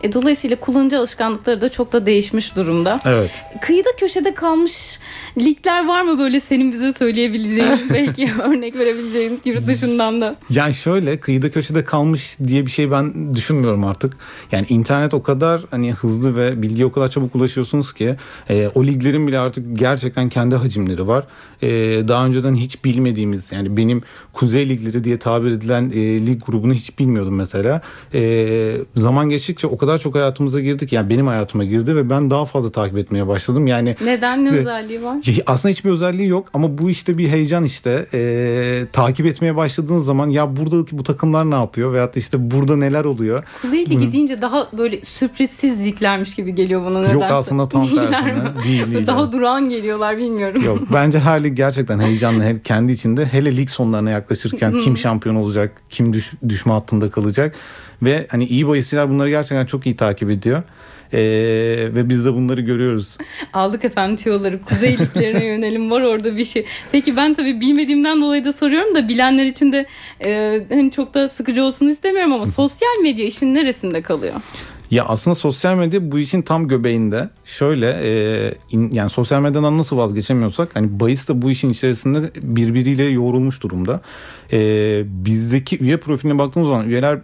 E, 0.03 0.13
dolayısıyla 0.13 0.61
kullanıcı 0.61 0.99
alışkanlıkları 0.99 1.61
da 1.61 1.69
çok 1.69 1.93
da 1.93 2.07
değişmiş 2.07 2.57
durumda. 2.57 3.01
Evet. 3.05 3.31
Kıyıda 3.61 3.89
köşede 4.01 4.35
kalmış 4.35 4.99
ligler 5.39 5.89
var 5.89 6.03
mı 6.03 6.19
böyle 6.19 6.41
senin 6.41 6.73
bize 6.73 6.93
söyleyebileceğin 6.93 7.81
belki 7.93 8.31
örnek 8.43 8.79
verebileceğin 8.79 9.41
yurt 9.45 9.67
dışından 9.67 10.21
da? 10.21 10.37
Yani 10.51 10.75
şöyle 10.75 11.21
kıyıda 11.21 11.51
köşede 11.51 11.85
kalmış 11.85 12.37
diye 12.47 12.67
bir 12.67 12.71
şey 12.71 12.91
ben 12.91 13.35
düşünmüyorum 13.35 13.85
artık. 13.85 14.17
Yani 14.53 14.67
internet 14.69 15.15
o 15.15 15.23
kadar 15.23 15.61
hani 15.71 15.93
hızlı 15.93 16.37
ve 16.37 16.63
bilgiye 16.63 16.87
o 16.87 16.93
kadar 16.93 17.11
çabuk 17.11 17.35
ulaşıyorsunuz 17.35 17.93
ki 17.93 18.17
e, 18.51 18.69
o 18.75 18.85
liglerin 18.85 19.27
bile 19.27 19.39
artık 19.39 19.79
gerçekten 19.79 20.29
kendi 20.29 20.55
hacimleri 20.55 21.09
var. 21.09 21.27
E, 21.63 21.69
daha 22.09 22.27
önceden 22.27 22.55
hiç 22.55 22.85
bilmediğimiz 22.85 23.53
yani 23.53 23.77
benim 23.77 24.03
kuzey 24.33 24.69
ligleri 24.69 25.05
diye 25.05 25.19
tabir 25.19 25.51
edilen 25.51 25.91
e, 25.91 26.27
lig 26.27 26.47
grubunu 26.47 26.75
hiç 26.75 26.99
bilmiyordum 26.99 27.37
mesela. 27.37 27.83
E, 28.15 28.73
zaman 28.97 29.29
geçtikçe 29.29 29.62
o 29.67 29.77
kadar 29.77 29.99
çok 29.99 30.15
hayatımıza 30.15 30.61
girdik 30.61 30.93
yani 30.93 31.11
benim 31.11 31.27
hayatıma 31.27 31.65
girdi 31.65 31.97
ve 31.97 32.11
ben 32.11 32.31
daha 32.31 32.45
fazla 32.45 32.71
takip 32.73 32.99
etmeye 32.99 33.29
başladım. 33.29 33.67
Yani 33.67 33.97
Neden 34.05 34.45
ne 34.45 34.49
işte- 34.49 34.59
özelliği 34.61 35.03
var? 35.03 35.17
Aslında 35.47 35.73
hiçbir 35.73 35.91
özelliği 35.91 36.29
yok 36.29 36.49
ama 36.55 36.79
bu 36.79 36.91
işte 36.91 37.19
bir 37.19 37.29
heyecan 37.29 37.65
işte. 37.65 38.07
Ee, 38.15 38.83
takip 38.93 39.27
etmeye 39.27 39.57
başladığınız 39.57 40.05
zaman 40.05 40.29
ya 40.31 40.57
buradaki 40.57 40.99
bu 40.99 41.03
takımlar 41.03 41.51
ne 41.51 41.55
yapıyor 41.55 41.93
veyahut 41.93 42.17
işte 42.17 42.51
burada 42.51 42.77
neler 42.77 43.05
oluyor. 43.05 43.45
Kuzey 43.63 43.87
Ligi 43.91 44.13
deyince 44.13 44.43
daha 44.43 44.67
böyle 44.79 45.05
sürprizsiz 45.05 45.85
liglermiş 45.85 46.35
gibi 46.35 46.55
geliyor 46.55 46.85
bana 46.85 46.99
nedense. 46.99 47.15
Yok 47.15 47.25
aslında 47.31 47.69
tam 47.69 47.89
tersine. 47.95 48.43
Değil, 48.65 48.91
değil. 48.95 49.07
Daha 49.07 49.33
durağan 49.33 49.71
geliyorlar 49.71 50.19
bilmiyorum. 50.19 50.63
Yok 50.65 50.79
bence 50.93 51.19
her 51.21 51.45
lig 51.45 51.57
gerçekten 51.57 52.01
heyecanlı 52.01 52.45
hem 52.45 52.61
kendi 52.61 52.93
içinde 52.93 53.25
hele 53.27 53.57
lig 53.57 53.69
sonlarına 53.69 54.11
yaklaşırken 54.11 54.73
kim 54.73 54.97
şampiyon 54.99 55.37
olacak, 55.37 55.73
kim 55.91 56.13
düş, 56.13 56.33
düşme 56.49 56.73
hattında 56.73 57.11
kalacak 57.11 57.55
ve 58.03 58.27
hani 58.31 58.45
iyi 58.45 58.69
bahisçiler 58.69 59.11
bunları 59.11 59.31
gerçekten 59.31 59.67
çok 59.67 59.87
iyi 59.87 59.97
takip 59.97 60.31
ediyor. 60.31 60.63
Ee, 61.15 61.19
ve 61.95 62.09
biz 62.09 62.25
de 62.25 62.35
bunları 62.35 62.61
görüyoruz. 62.61 63.19
Aldık 63.53 63.85
efendim 63.85 64.17
tüyoları. 64.17 64.63
Kuzey 64.63 64.99
liglerine 64.99 65.45
yönelim 65.47 65.91
var 65.91 66.01
orada 66.03 66.37
bir 66.37 66.45
şey. 66.45 66.65
Peki 66.93 67.17
ben 67.17 67.35
tabii 67.35 67.61
bilmediğimden 67.61 68.21
dolayı 68.21 68.45
da 68.45 68.53
soruyorum 68.53 68.95
da 68.95 69.09
bilenler 69.09 69.47
için 69.47 69.73
de 69.73 69.87
e, 70.25 70.61
hani 70.69 70.91
çok 70.91 71.15
da 71.15 71.29
sıkıcı 71.29 71.65
olsun 71.65 71.89
istemiyorum 71.89 72.33
ama 72.33 72.47
sosyal 72.47 73.01
medya 73.03 73.25
işin 73.25 73.55
neresinde 73.55 74.03
kalıyor? 74.03 74.35
Ya 74.91 75.05
aslında 75.05 75.35
sosyal 75.35 75.75
medya 75.75 76.13
bu 76.13 76.19
işin 76.19 76.43
tam 76.43 76.69
göbeğinde. 76.69 77.29
Şöyle 77.45 77.97
e, 78.03 78.11
in- 78.71 78.91
yani 78.93 79.11
sosyal 79.11 79.41
medyadan 79.41 79.79
nasıl 79.79 79.97
vazgeçemiyorsak 79.97 80.69
hani 80.75 81.01
bahis 81.01 81.29
de 81.29 81.43
bu 81.43 81.51
işin 81.51 81.71
içerisinde 81.71 82.19
birbiriyle 82.43 83.05
yoğrulmuş 83.05 83.63
durumda. 83.63 84.01
E, 84.53 84.59
bizdeki 85.07 85.79
üye 85.79 85.97
profiline 85.97 86.39
baktığımız 86.39 86.69
zaman 86.69 86.89
üyeler 86.89 87.19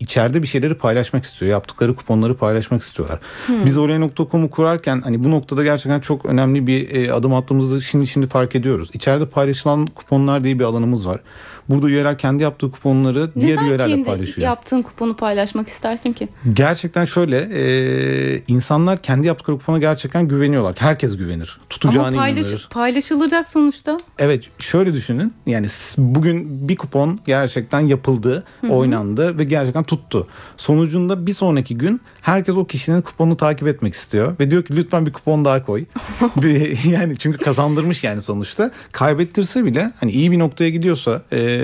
içeride 0.00 0.42
bir 0.42 0.46
şeyleri 0.46 0.74
paylaşmak 0.74 1.24
istiyor. 1.24 1.50
Yaptıkları 1.50 1.94
kuponları 1.94 2.36
paylaşmak 2.36 2.82
istiyorlar. 2.82 3.18
Biz 3.48 3.78
oraya.com'u 3.78 4.50
kurarken 4.50 5.00
hani 5.00 5.24
bu 5.24 5.30
noktada 5.30 5.64
gerçekten 5.64 6.00
çok 6.00 6.26
önemli 6.26 6.66
bir 6.66 6.94
e, 6.94 7.12
adım 7.12 7.34
attığımızı 7.34 7.82
şimdi 7.82 8.06
şimdi 8.06 8.28
fark 8.28 8.56
ediyoruz. 8.56 8.90
İçeride 8.94 9.26
paylaşılan 9.26 9.86
kuponlar 9.86 10.44
diye 10.44 10.58
bir 10.58 10.64
alanımız 10.64 11.06
var. 11.06 11.20
Burada 11.68 11.88
üyeler 11.88 12.18
kendi 12.18 12.42
yaptığı 12.42 12.70
kuponları 12.70 13.30
diğer 13.40 13.56
Neden 13.56 13.64
üyelerle 13.66 13.92
kendi 13.94 14.04
paylaşıyor. 14.04 14.44
yaptığın 14.44 14.82
kuponu 14.82 15.16
paylaşmak 15.16 15.68
istersin 15.68 16.12
ki? 16.12 16.28
Gerçekten 16.52 17.04
şöyle 17.04 17.48
e, 17.54 18.42
insanlar 18.48 18.98
kendi 18.98 19.26
yaptıkları 19.26 19.58
kupona 19.58 19.78
gerçekten 19.78 20.28
güveniyorlar. 20.28 20.74
Herkes 20.78 21.16
güvenir. 21.16 21.58
Tutacağına 21.70 22.08
ama 22.08 22.16
paylaş, 22.16 22.46
inanır. 22.46 22.68
paylaşılacak 22.70 23.48
sonuçta. 23.48 23.96
Evet 24.18 24.44
şöyle 24.58 24.92
düşünün. 24.94 25.32
Yani 25.46 25.66
bugün 25.98 26.68
bir 26.68 26.76
kupon 26.76 27.20
gerçekten 27.26 27.80
yapıldı, 27.80 28.44
oynandı 28.68 29.38
ve 29.38 29.44
gerçekten 29.44 29.84
tuttu. 29.84 30.26
Sonucunda 30.56 31.26
bir 31.26 31.32
sonraki 31.32 31.78
gün 31.78 32.00
herkes 32.22 32.56
o 32.56 32.64
kişinin 32.66 33.02
kuponunu 33.02 33.36
takip 33.36 33.68
etmek 33.68 33.94
istiyor 33.94 34.34
ve 34.40 34.50
diyor 34.50 34.64
ki 34.64 34.76
lütfen 34.76 35.06
bir 35.06 35.12
kupon 35.12 35.44
daha 35.44 35.62
koy. 35.62 35.84
Bir- 36.36 36.84
yani 36.90 37.18
çünkü 37.18 37.38
kazandırmış 37.38 38.04
yani 38.04 38.22
sonuçta. 38.22 38.70
Kaybettirse 38.92 39.64
bile 39.64 39.92
hani 40.00 40.10
iyi 40.10 40.32
bir 40.32 40.38
noktaya 40.38 40.70
gidiyorsa 40.70 41.22
e, 41.32 41.55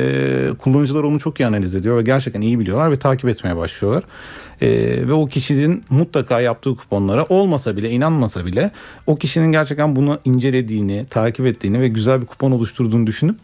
kullanıcılar 0.58 1.02
onu 1.02 1.18
çok 1.18 1.40
iyi 1.40 1.46
analiz 1.46 1.74
ediyor 1.74 1.98
ve 1.98 2.02
gerçekten 2.02 2.40
iyi 2.40 2.58
biliyorlar 2.58 2.90
ve 2.90 2.96
takip 2.96 3.28
etmeye 3.28 3.56
başlıyorlar. 3.56 4.04
E, 4.62 4.68
ve 5.08 5.12
o 5.12 5.26
kişinin 5.26 5.84
mutlaka 5.90 6.40
yaptığı 6.40 6.74
kuponlara 6.74 7.24
olmasa 7.24 7.76
bile 7.76 7.90
inanmasa 7.90 8.46
bile 8.46 8.70
o 9.06 9.16
kişinin 9.16 9.52
gerçekten 9.52 9.96
bunu 9.96 10.18
incelediğini, 10.24 11.06
takip 11.10 11.46
ettiğini 11.46 11.80
ve 11.80 11.88
güzel 11.88 12.20
bir 12.20 12.26
kupon 12.26 12.52
oluşturduğunu 12.52 13.06
düşünüp 13.06 13.36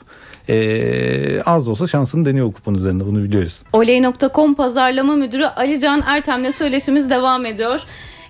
e, 0.49 1.43
az 1.47 1.67
da 1.67 1.71
olsa 1.71 1.87
şansını 1.87 2.25
deniyor 2.25 2.53
kupon 2.53 2.75
üzerinde 2.75 3.07
bunu 3.07 3.23
biliyoruz. 3.23 3.63
Oley.com 3.73 4.55
pazarlama 4.55 5.17
müdürü 5.17 5.45
Alican 5.45 6.03
Ertem'le 6.07 6.51
söyleşimiz 6.53 7.11
devam 7.11 7.47
ediyor. 7.47 7.81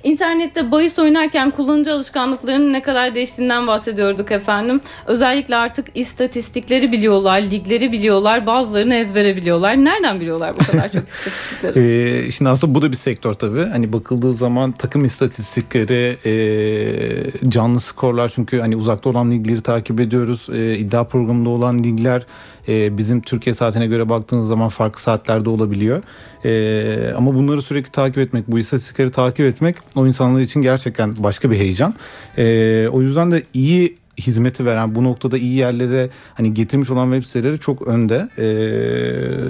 İnternette 0.05 0.71
bahis 0.71 0.99
oynarken 0.99 1.51
kullanıcı 1.51 1.93
alışkanlıklarının 1.93 2.73
ne 2.73 2.83
kadar 2.83 3.15
değiştiğinden 3.15 3.67
bahsediyorduk 3.67 4.33
efendim. 4.33 4.81
Özellikle 5.07 5.57
artık 5.57 5.87
istatistikleri 5.95 6.93
biliyorlar, 6.93 7.41
ligleri 7.41 7.93
biliyorlar, 7.93 8.47
bazılarını 8.47 8.95
ezbere 8.95 9.37
biliyorlar. 9.37 9.77
Nereden 9.77 10.21
biliyorlar 10.21 10.55
bu 10.61 10.65
kadar 10.65 10.93
çok 10.93 11.09
istatistikleri? 11.09 12.27
Ee, 12.27 12.31
şimdi 12.31 12.51
aslında 12.51 12.75
bu 12.75 12.83
da 12.83 12.91
bir 12.91 12.97
sektör 12.97 13.35
tabii. 13.35 13.65
Hani 13.65 13.93
bakıldığı 13.93 14.33
zaman 14.33 14.73
takım 14.73 15.05
istatistikleri, 15.05 16.17
e, 16.25 17.51
canlı 17.51 17.81
skorlar 17.81 18.29
çünkü 18.29 18.61
hani 18.61 18.77
uzakta 18.77 19.11
olan 19.11 19.31
ligleri 19.31 19.61
takip 19.61 20.01
ediyoruz. 20.01 20.47
E, 20.53 20.79
iddia 20.79 21.05
programında 21.05 21.49
olan 21.49 21.85
ligler 21.85 22.27
e, 22.69 22.99
bizim 22.99 23.21
Türkiye 23.21 23.55
saatine 23.55 23.87
göre 23.87 24.09
baktığınız 24.09 24.49
zaman 24.49 24.69
farklı 24.69 25.01
saatlerde 25.01 25.51
olabiliyor. 25.51 26.03
E, 26.45 27.13
ama 27.17 27.35
bunları 27.35 27.63
sürekli 27.63 27.91
takip 27.91 28.19
etmek, 28.19 28.49
bu 28.49 28.59
istatistikleri 28.59 29.11
takip 29.11 29.47
etmek 29.47 29.77
o 29.97 30.07
insanlar 30.07 30.41
için 30.41 30.63
gerçekten 30.63 31.15
başka 31.19 31.51
bir 31.51 31.57
heyecan. 31.57 31.95
E, 32.39 32.89
o 32.89 33.03
yüzden 33.03 33.31
de 33.31 33.43
iyi 33.55 33.97
hizmeti 34.19 34.67
veren 34.67 34.95
bu 34.95 35.05
noktada 35.05 35.39
iyi 35.39 35.55
yerlere 35.55 36.09
hani 36.35 36.55
getirmiş 36.55 36.91
olan 36.91 37.13
web 37.13 37.27
siteleri 37.27 37.59
çok 37.59 37.89
önde. 37.89 38.29
Ee, 38.39 38.45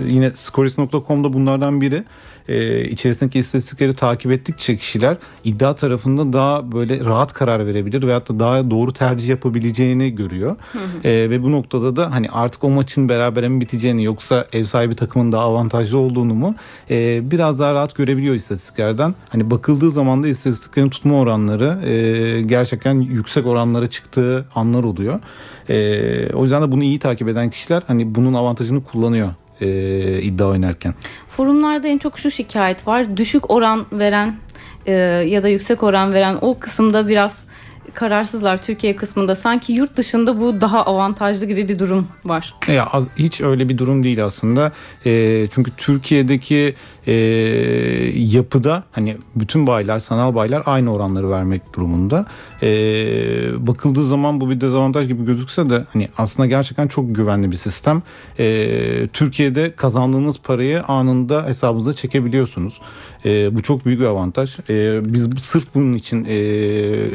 yine 0.08 0.30
scoris.com'da 0.30 1.32
bunlardan 1.32 1.80
biri. 1.80 2.04
Ee, 2.48 2.84
içerisindeki 2.84 3.38
istatistikleri 3.38 3.92
takip 3.92 4.32
ettikçe 4.32 4.76
kişiler 4.76 5.16
iddia 5.44 5.74
tarafında 5.74 6.32
daha 6.32 6.72
böyle 6.72 7.04
rahat 7.04 7.32
karar 7.32 7.66
verebilir 7.66 8.02
veyahut 8.02 8.28
da 8.28 8.38
daha 8.38 8.70
doğru 8.70 8.92
tercih 8.92 9.28
yapabileceğini 9.28 10.14
görüyor. 10.14 10.56
Ee, 11.04 11.10
ve 11.30 11.42
bu 11.42 11.52
noktada 11.52 11.96
da 11.96 12.12
hani 12.14 12.28
artık 12.28 12.64
o 12.64 12.70
maçın 12.70 13.08
berabere 13.08 13.48
mi 13.48 13.60
biteceğini 13.60 14.04
yoksa 14.04 14.46
ev 14.52 14.64
sahibi 14.64 14.96
takımın 14.96 15.32
daha 15.32 15.42
avantajlı 15.42 15.98
olduğunu 15.98 16.34
mu 16.34 16.54
e, 16.90 17.30
biraz 17.30 17.58
daha 17.58 17.74
rahat 17.74 17.94
görebiliyor 17.94 18.34
istatistiklerden. 18.34 19.14
Hani 19.28 19.50
bakıldığı 19.50 19.90
zaman 19.90 20.22
da 20.22 20.28
istatistiklerin 20.28 20.90
tutma 20.90 21.18
oranları 21.18 21.78
e, 21.88 22.42
gerçekten 22.42 23.00
yüksek 23.00 23.46
oranlara 23.46 23.86
çıktığı 23.86 24.46
anlar 24.54 24.84
oluyor. 24.84 25.20
E, 25.70 26.32
o 26.32 26.42
yüzden 26.42 26.62
de 26.62 26.72
bunu 26.72 26.84
iyi 26.84 26.98
takip 26.98 27.28
eden 27.28 27.50
kişiler 27.50 27.82
hani 27.86 28.14
bunun 28.14 28.34
avantajını 28.34 28.84
kullanıyor 28.84 29.28
e, 29.60 29.68
iddia 30.22 30.46
oynarken. 30.46 30.94
Forumlarda 31.30 31.88
en 31.88 31.98
çok 31.98 32.18
şu 32.18 32.30
şikayet 32.30 32.86
var. 32.86 33.16
Düşük 33.16 33.50
oran 33.50 33.86
veren 33.92 34.36
e, 34.86 34.92
ya 34.92 35.42
da 35.42 35.48
yüksek 35.48 35.82
oran 35.82 36.12
veren 36.12 36.38
o 36.40 36.58
kısımda 36.58 37.08
biraz 37.08 37.48
kararsızlar 37.94 38.62
Türkiye 38.62 38.96
kısmında. 38.96 39.34
Sanki 39.34 39.72
yurt 39.72 39.96
dışında 39.96 40.40
bu 40.40 40.60
daha 40.60 40.84
avantajlı 40.84 41.46
gibi 41.46 41.68
bir 41.68 41.78
durum 41.78 42.08
var. 42.24 42.54
Ya 42.68 42.88
hiç 43.18 43.40
öyle 43.40 43.68
bir 43.68 43.78
durum 43.78 44.02
değil 44.02 44.24
aslında. 44.24 44.72
E, 45.06 45.46
çünkü 45.50 45.70
Türkiye'deki 45.76 46.74
e, 47.06 47.12
yapıda 48.14 48.84
hani 48.92 49.16
bütün 49.36 49.66
bayiler, 49.66 49.98
sanal 49.98 50.34
bayiler 50.34 50.62
aynı 50.66 50.94
oranları 50.94 51.30
vermek 51.30 51.74
durumunda. 51.74 52.26
E, 52.62 53.66
bakıldığı 53.66 54.04
zaman 54.04 54.40
bu 54.40 54.50
bir 54.50 54.60
dezavantaj 54.60 55.08
gibi 55.08 55.24
gözükse 55.24 55.70
de 55.70 55.84
hani 55.92 56.08
aslında 56.16 56.46
gerçekten 56.46 56.88
çok 56.88 57.14
güvenli 57.14 57.50
bir 57.50 57.56
sistem. 57.56 58.02
E, 58.38 59.08
Türkiye'de 59.12 59.72
kazandığınız 59.76 60.38
parayı 60.38 60.82
anında 60.82 61.46
hesabınıza 61.46 61.92
çekebiliyorsunuz. 61.92 62.80
E, 63.24 63.56
bu 63.56 63.62
çok 63.62 63.86
büyük 63.86 64.00
bir 64.00 64.06
avantaj. 64.06 64.58
E, 64.70 65.00
biz 65.14 65.28
sırf 65.38 65.74
bunun 65.74 65.92
için 65.92 66.24
e, 66.28 66.34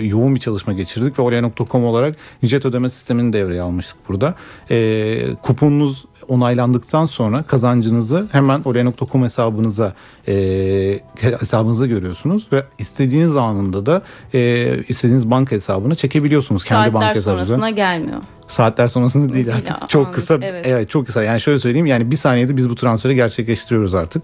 yoğun 0.01 0.35
bir 0.35 0.39
çalışma 0.39 0.73
geçirdik 0.73 1.19
ve 1.19 1.23
oraya.com 1.23 1.85
olarak 1.85 2.15
jet 2.43 2.65
ödeme 2.65 2.89
sistemini 2.89 3.33
devreye 3.33 3.61
almıştık 3.61 3.97
burada. 4.09 4.35
E, 4.71 5.35
kuponunuz 5.41 6.05
onaylandıktan 6.27 7.05
sonra 7.05 7.43
kazancınızı 7.43 8.27
hemen 8.31 8.61
oraya.com 8.65 9.23
hesabınıza 9.23 9.93
e, 10.27 10.99
hesabınıza 11.15 11.87
görüyorsunuz 11.87 12.47
ve 12.51 12.63
istediğiniz 12.79 13.35
anında 13.35 13.85
da 13.85 14.01
e, 14.33 14.73
istediğiniz 14.87 15.31
banka 15.33 15.55
hesabına 15.55 15.95
çekebiliyorsunuz 15.95 16.63
kendi 16.65 16.93
banka 16.93 16.99
Saatler 17.05 17.15
hesabınıza. 17.21 17.45
sonrasına 17.45 17.69
gelmiyor. 17.69 18.21
Saatler 18.47 18.87
sonrasında 18.87 19.33
değil, 19.33 19.45
Değil, 19.45 19.55
artık 19.57 19.71
anladım. 19.71 19.87
çok 19.87 20.13
kısa 20.13 20.33
Evet. 20.41 20.65
evet. 20.67 20.89
çok 20.89 21.05
kısa 21.05 21.23
yani 21.23 21.39
şöyle 21.41 21.59
söyleyeyim 21.59 21.85
yani 21.85 22.11
bir 22.11 22.15
saniyede 22.15 22.57
biz 22.57 22.69
bu 22.69 22.75
transferi 22.75 23.15
gerçekleştiriyoruz 23.15 23.95
artık. 23.95 24.23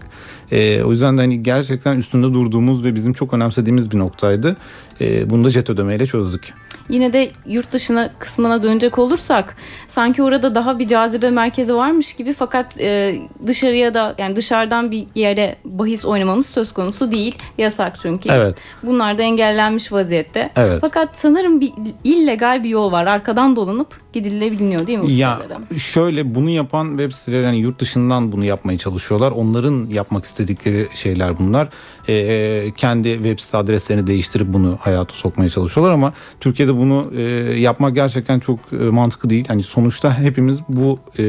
Ee, 0.52 0.82
o 0.82 0.90
yüzden 0.90 1.18
de 1.18 1.20
hani 1.20 1.42
gerçekten 1.42 1.96
üstünde 1.96 2.26
durduğumuz 2.34 2.84
ve 2.84 2.94
bizim 2.94 3.12
çok 3.12 3.34
önemsediğimiz 3.34 3.90
bir 3.90 3.98
noktaydı. 3.98 4.56
Ee, 5.00 5.30
bunu 5.30 5.44
da 5.44 5.50
jet 5.50 5.70
ödemeyle 5.70 6.06
çözdük. 6.06 6.52
Yine 6.88 7.12
de 7.12 7.30
yurt 7.46 7.72
dışına 7.72 8.10
kısmına 8.18 8.62
dönecek 8.62 8.98
olursak 8.98 9.56
sanki 9.88 10.22
orada 10.22 10.54
daha 10.54 10.78
bir 10.78 10.88
cazibe 10.88 11.30
merkezi 11.30 11.74
varmış 11.74 12.14
gibi 12.14 12.32
fakat 12.32 12.80
e, 12.80 13.18
dışarıya 13.46 13.94
da 13.94 14.14
yani 14.18 14.36
dışarıdan 14.36 14.90
bir 14.90 15.06
yere 15.14 15.56
bahis 15.64 16.04
oynamamız 16.04 16.46
söz 16.46 16.72
konusu 16.72 17.12
değil. 17.12 17.38
Yasak 17.58 18.00
çünkü. 18.02 18.28
Evet. 18.32 18.54
Bunlar 18.82 19.18
da 19.18 19.22
engellenmiş 19.22 19.92
vaziyette. 19.92 20.50
Evet. 20.56 20.78
Fakat 20.80 21.08
sanırım 21.12 21.60
bir 21.60 21.72
illegal 22.04 22.64
bir 22.64 22.68
yol 22.68 22.92
var. 22.92 23.06
Arkadan 23.06 23.56
dolanıp 23.56 24.09
gidilebiliyor 24.12 24.86
değil 24.86 24.98
mi 24.98 25.04
bu 25.04 25.10
Ya 25.10 25.36
sitelere? 25.42 25.78
şöyle 25.78 26.34
bunu 26.34 26.50
yapan 26.50 26.88
web 26.88 27.12
siteleri 27.12 27.44
yani 27.44 27.56
yurt 27.58 27.78
dışından 27.80 28.32
bunu 28.32 28.44
yapmaya 28.44 28.78
çalışıyorlar. 28.78 29.30
Onların 29.30 29.86
yapmak 29.86 30.24
istedikleri 30.24 30.86
şeyler 30.94 31.38
bunlar. 31.38 31.68
Ee, 32.08 32.72
kendi 32.76 33.12
web 33.14 33.38
site 33.38 33.56
adreslerini 33.56 34.06
değiştirip 34.06 34.52
bunu 34.52 34.78
hayata 34.80 35.14
sokmaya 35.14 35.50
çalışıyorlar 35.50 35.92
ama 35.94 36.12
Türkiye'de 36.40 36.76
bunu 36.76 37.12
e, 37.16 37.22
yapmak 37.60 37.94
gerçekten 37.94 38.40
çok 38.40 38.58
e, 38.72 38.76
mantıklı 38.76 39.30
değil. 39.30 39.44
Hani 39.48 39.62
sonuçta 39.62 40.18
hepimiz 40.18 40.58
bu 40.68 40.98
e, 41.18 41.24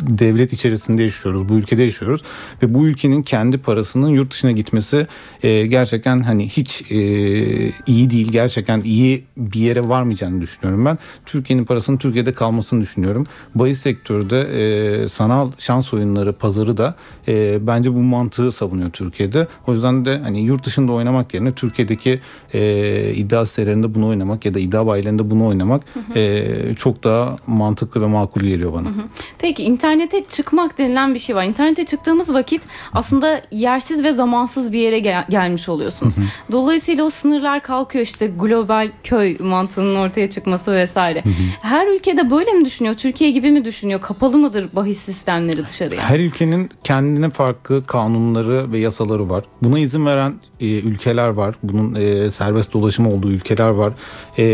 devlet 0.00 0.52
içerisinde 0.52 1.02
yaşıyoruz. 1.02 1.48
Bu 1.48 1.54
ülkede 1.54 1.82
yaşıyoruz 1.82 2.22
ve 2.62 2.74
bu 2.74 2.86
ülkenin 2.86 3.22
kendi 3.22 3.58
parasının 3.58 4.08
yurt 4.08 4.30
dışına 4.30 4.50
gitmesi 4.52 5.06
e, 5.42 5.66
gerçekten 5.66 6.18
hani 6.20 6.48
hiç 6.48 6.82
e, 6.92 6.96
iyi 7.86 8.10
değil. 8.10 8.32
Gerçekten 8.32 8.80
iyi 8.80 9.24
bir 9.36 9.60
yere 9.60 9.88
varmayacağını 9.88 10.40
düşünüyorum 10.40 10.84
ben. 10.84 10.98
Türkiye'nin 11.26 11.64
parasının 11.68 11.96
Türkiye'de 11.96 12.32
kalmasını 12.32 12.80
düşünüyorum. 12.80 13.26
Bahis 13.54 13.80
sektörü 13.80 14.30
de 14.30 14.40
e, 15.04 15.08
sanal 15.08 15.50
şans 15.58 15.94
oyunları 15.94 16.32
pazarı 16.32 16.76
da 16.76 16.94
e, 17.28 17.66
bence 17.66 17.94
bu 17.94 18.00
mantığı 18.00 18.52
savunuyor 18.52 18.90
Türkiye'de. 18.90 19.48
O 19.66 19.72
yüzden 19.72 20.04
de 20.04 20.18
hani 20.18 20.40
yurt 20.40 20.66
dışında 20.66 20.92
oynamak 20.92 21.34
yerine 21.34 21.52
Türkiye'deki 21.52 22.20
e, 22.54 23.12
iddia 23.14 23.46
sitelerinde 23.46 23.94
bunu 23.94 24.06
oynamak 24.06 24.44
ya 24.44 24.54
da 24.54 24.58
iddia 24.58 24.86
bayilerinde 24.86 25.30
bunu 25.30 25.46
oynamak 25.46 25.82
e, 26.14 26.44
çok 26.76 27.04
daha 27.04 27.36
mantıklı 27.46 28.00
ve 28.00 28.06
makul 28.06 28.40
geliyor 28.40 28.72
bana. 28.72 28.88
Peki 29.38 29.62
internete 29.64 30.24
çıkmak 30.24 30.78
denilen 30.78 31.14
bir 31.14 31.18
şey 31.18 31.36
var. 31.36 31.44
İnternete 31.44 31.84
çıktığımız 31.86 32.34
vakit 32.34 32.62
aslında 32.92 33.42
yersiz 33.50 34.04
ve 34.04 34.12
zamansız 34.12 34.72
bir 34.72 34.78
yere 34.78 34.98
gel- 34.98 35.24
gelmiş 35.30 35.68
oluyorsunuz. 35.68 36.14
Dolayısıyla 36.52 37.04
o 37.04 37.10
sınırlar 37.10 37.62
kalkıyor 37.62 38.04
işte 38.04 38.26
global 38.40 38.90
köy 39.04 39.36
mantığının 39.38 39.96
ortaya 39.96 40.30
çıkması 40.30 40.72
vesaire. 40.72 41.22
Her 41.62 41.86
ülkede 41.86 42.30
böyle 42.30 42.52
mi 42.52 42.64
düşünüyor? 42.64 42.94
Türkiye 42.94 43.30
gibi 43.30 43.50
mi 43.50 43.64
düşünüyor? 43.64 44.00
Kapalı 44.00 44.38
mıdır 44.38 44.68
bahis 44.72 44.98
sistemleri 44.98 45.66
dışarıya? 45.66 46.02
Her 46.02 46.20
ülkenin 46.20 46.70
kendine 46.84 47.30
farklı 47.30 47.86
kanunları 47.86 48.72
ve 48.72 48.78
yasaları 48.78 49.30
var. 49.30 49.44
Buna 49.62 49.78
izin 49.78 50.06
veren 50.06 50.34
e, 50.60 50.66
ülkeler 50.80 51.28
var. 51.28 51.54
Bunun 51.62 51.94
e, 51.94 52.30
serbest 52.30 52.72
dolaşım 52.72 53.06
olduğu 53.06 53.30
ülkeler 53.30 53.68
var. 53.68 53.92
E, 54.38 54.44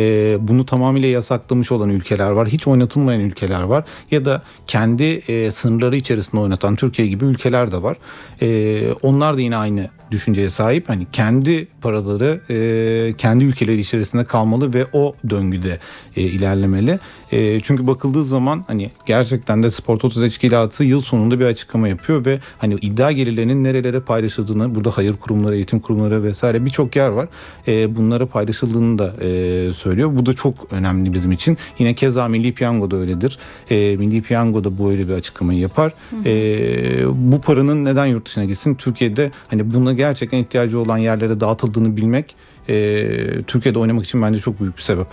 bunu 0.40 0.66
tamamıyla 0.66 1.08
yasaklamış 1.08 1.72
olan 1.72 1.90
ülkeler 1.90 2.30
var. 2.30 2.48
Hiç 2.48 2.66
oynatılmayan 2.66 3.20
ülkeler 3.20 3.62
var. 3.62 3.84
Ya 4.10 4.24
da 4.24 4.42
kendi 4.66 5.04
e, 5.04 5.50
sınırları 5.50 5.96
içerisinde 5.96 6.40
oynatan 6.40 6.76
Türkiye 6.76 7.08
gibi 7.08 7.24
ülkeler 7.24 7.72
de 7.72 7.82
var. 7.82 7.96
E, 8.42 8.92
onlar 9.02 9.36
da 9.36 9.40
yine 9.40 9.56
aynı 9.56 9.88
düşünceye 10.10 10.50
sahip. 10.50 10.88
Hani 10.88 11.06
kendi 11.12 11.68
paraları 11.82 12.40
e, 12.50 13.14
kendi 13.18 13.44
ülkeleri 13.44 13.80
içerisinde 13.80 14.24
kalmalı 14.24 14.74
ve 14.74 14.86
o 14.92 15.14
döngüde 15.30 15.78
e, 16.16 16.22
ilerlemeli. 16.22 16.93
E, 17.32 17.60
çünkü 17.60 17.86
bakıldığı 17.86 18.24
zaman 18.24 18.64
hani 18.66 18.90
gerçekten 19.06 19.62
de 19.62 19.70
Spor 19.70 19.96
Toto 19.96 20.20
Teşkilatı 20.20 20.84
yıl 20.84 21.00
sonunda 21.00 21.40
bir 21.40 21.44
açıklama 21.44 21.88
yapıyor 21.88 22.24
ve 22.24 22.38
hani 22.58 22.74
iddia 22.74 23.12
gelirlerinin 23.12 23.64
nerelere 23.64 24.00
paylaşıldığını 24.00 24.74
burada 24.74 24.90
hayır 24.90 25.16
kurumları, 25.16 25.54
eğitim 25.54 25.80
kurumları 25.80 26.22
vesaire 26.22 26.64
birçok 26.64 26.96
yer 26.96 27.08
var. 27.08 27.28
E, 27.68 27.96
bunlara 27.96 28.26
paylaşıldığını 28.26 28.98
da 28.98 29.14
e, 29.20 29.72
söylüyor. 29.72 30.10
Bu 30.16 30.26
da 30.26 30.32
çok 30.32 30.72
önemli 30.72 31.12
bizim 31.12 31.32
için. 31.32 31.58
Yine 31.78 31.94
keza 31.94 32.28
Milli 32.28 32.54
Piyango 32.54 32.90
da 32.90 32.96
öyledir. 32.96 33.38
E, 33.70 33.96
Milli 33.96 34.22
Piyango 34.22 34.64
da 34.64 34.78
böyle 34.78 35.08
bir 35.08 35.12
açıklamayı 35.12 35.58
yapar. 35.58 35.92
E, 36.24 37.04
bu 37.14 37.40
paranın 37.40 37.84
neden 37.84 38.06
yurt 38.06 38.26
dışına 38.26 38.44
gitsin? 38.44 38.74
Türkiye'de 38.74 39.30
hani 39.48 39.74
buna 39.74 39.92
gerçekten 39.92 40.38
ihtiyacı 40.38 40.80
olan 40.80 40.98
yerlere 40.98 41.40
dağıtıldığını 41.40 41.96
bilmek 41.96 42.36
e, 42.68 43.42
Türkiye'de 43.46 43.78
oynamak 43.78 44.04
için 44.04 44.22
bence 44.22 44.38
çok 44.38 44.60
büyük 44.60 44.76
bir 44.76 44.82
sebep. 44.82 45.06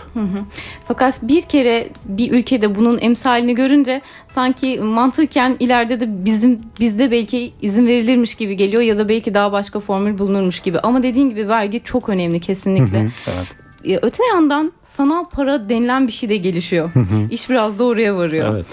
Fakat 0.88 1.22
bir 1.22 1.42
kere 1.42 1.88
bir 2.04 2.32
ülkede 2.32 2.74
bunun 2.74 2.98
emsalini 3.00 3.54
görünce 3.54 4.02
sanki 4.26 4.80
mantıken 4.80 5.56
ileride 5.60 6.00
de 6.00 6.24
bizim 6.24 6.60
bizde 6.80 7.10
belki 7.10 7.52
izin 7.62 7.86
verilirmiş 7.86 8.34
gibi 8.34 8.56
geliyor 8.56 8.82
ya 8.82 8.98
da 8.98 9.08
belki 9.08 9.34
daha 9.34 9.52
başka 9.52 9.80
formül 9.80 10.18
bulunurmuş 10.18 10.60
gibi. 10.60 10.78
Ama 10.78 11.02
dediğin 11.02 11.30
gibi 11.30 11.48
vergi 11.48 11.80
çok 11.84 12.08
önemli 12.08 12.40
kesinlikle. 12.40 12.98
Evet. 12.98 13.46
E, 13.84 13.98
Öte 14.02 14.22
yandan 14.34 14.72
sanal 14.84 15.24
para 15.24 15.68
denilen 15.68 16.06
bir 16.06 16.12
şey 16.12 16.28
de 16.28 16.36
gelişiyor. 16.36 16.90
İş 17.30 17.50
biraz 17.50 17.78
da 17.78 17.84
oraya 17.84 18.16
varıyor. 18.16 18.54
Evet. 18.54 18.66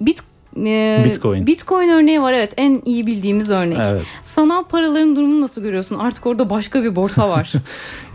Bit, 0.00 0.22
e, 0.64 1.02
Bitcoin. 1.04 1.46
Bitcoin 1.46 1.88
örneği 1.88 2.22
var 2.22 2.32
evet 2.32 2.52
en 2.56 2.82
iyi 2.84 3.06
bildiğimiz 3.06 3.50
örnek. 3.50 3.78
Evet. 3.80 4.02
Sanal 4.22 4.64
paraların 4.64 5.16
durumunu 5.16 5.40
nasıl 5.40 5.62
görüyorsun? 5.62 5.98
Artık 5.98 6.26
orada 6.26 6.50
başka 6.50 6.82
bir 6.84 6.96
borsa 6.96 7.28
var. 7.28 7.52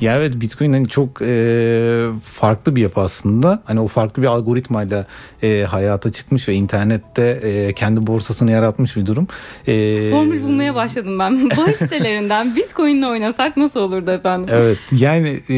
Ya 0.02 0.16
evet 0.18 0.42
Bitcoin 0.42 0.74
hani 0.74 0.88
çok 0.88 1.22
e, 1.22 2.06
farklı 2.24 2.76
bir 2.76 2.82
yapı 2.82 3.02
aslında. 3.02 3.62
Hani 3.66 3.80
o 3.80 3.88
farklı 3.88 4.22
bir 4.22 4.28
algoritmayla 4.28 5.06
e, 5.44 5.62
hayata 5.70 6.12
çıkmış 6.12 6.50
ve 6.50 6.54
internette 6.54 7.40
e, 7.44 7.74
kendi 7.74 8.08
borsasını 8.08 8.52
yaratmış 8.52 8.96
bir 8.96 9.06
durum. 9.06 9.28
E, 9.68 10.10
Formül 10.12 10.42
bulmaya 10.44 10.76
başladım 10.76 11.20
ben. 11.20 11.50
Bahis 11.58 11.78
sitelerinden 11.78 12.56
Bitcoin'le 12.56 13.04
oynasak 13.04 13.58
nasıl 13.58 13.80
olurdu 13.80 14.12
efendim? 14.12 14.56
Evet 14.58 14.78
yani 14.92 15.40
e, 15.50 15.56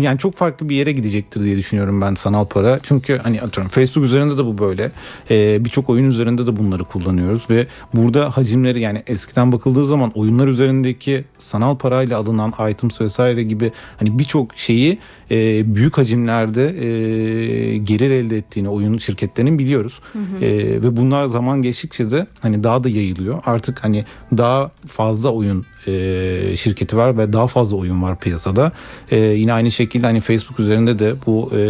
yani 0.00 0.18
çok 0.18 0.36
farklı 0.36 0.68
bir 0.68 0.76
yere 0.76 0.92
gidecektir 0.92 1.40
diye 1.40 1.56
düşünüyorum 1.56 2.00
ben 2.00 2.14
sanal 2.14 2.44
para. 2.44 2.78
Çünkü 2.82 3.18
hani 3.18 3.42
atıyorum 3.42 3.70
Facebook 3.70 4.06
üzerinde 4.06 4.38
de 4.38 4.44
bu 4.44 4.58
böyle. 4.58 4.92
E, 5.30 5.64
Birçok 5.64 5.90
oyun 5.90 6.04
üzerinde 6.04 6.46
de 6.46 6.56
bunları 6.56 6.84
kullanıyoruz 6.84 7.50
ve 7.50 7.66
burada 7.94 8.30
hacimleri 8.30 8.80
yani 8.80 9.02
eskiden 9.06 9.52
bakıldığı 9.52 9.86
zaman 9.86 10.10
oyunlar 10.14 10.48
üzerindeki 10.48 11.24
sanal 11.38 11.76
parayla 11.76 12.18
alınan 12.18 12.52
items 12.70 13.00
vesaire 13.00 13.42
gibi 13.42 13.72
hani 13.98 14.18
birçok 14.18 14.58
şeyi 14.58 14.98
e, 15.30 15.74
büyük 15.74 15.98
hacimlerde 15.98 16.64
e, 16.66 17.76
gelir 17.76 18.10
elde 18.10 18.36
ettiğini 18.36 18.68
oyun 18.68 18.98
şirketlerinin 18.98 19.58
biliyoruz. 19.58 20.00
E, 20.40 20.48
ve 20.82 20.96
bunlar 20.96 21.24
zaman 21.24 21.62
geçtikçe 21.62 22.10
de 22.10 22.26
hani 22.40 22.64
daha 22.64 22.84
da 22.84 22.88
yayılıyor. 22.88 23.42
Artık 23.46 23.84
hani 23.84 24.04
daha 24.36 24.70
fazla 24.86 25.32
oyun 25.32 25.66
e, 25.86 26.56
şirketi 26.56 26.96
var 26.96 27.18
ve 27.18 27.32
daha 27.32 27.46
fazla 27.46 27.76
oyun 27.76 28.02
var 28.02 28.18
piyasada. 28.18 28.72
E, 29.10 29.18
yine 29.18 29.52
aynı 29.52 29.70
şekilde 29.70 30.06
hani 30.06 30.20
Facebook 30.20 30.60
üzerinde 30.60 30.98
de 30.98 31.14
bu 31.26 31.50
e, 31.54 31.62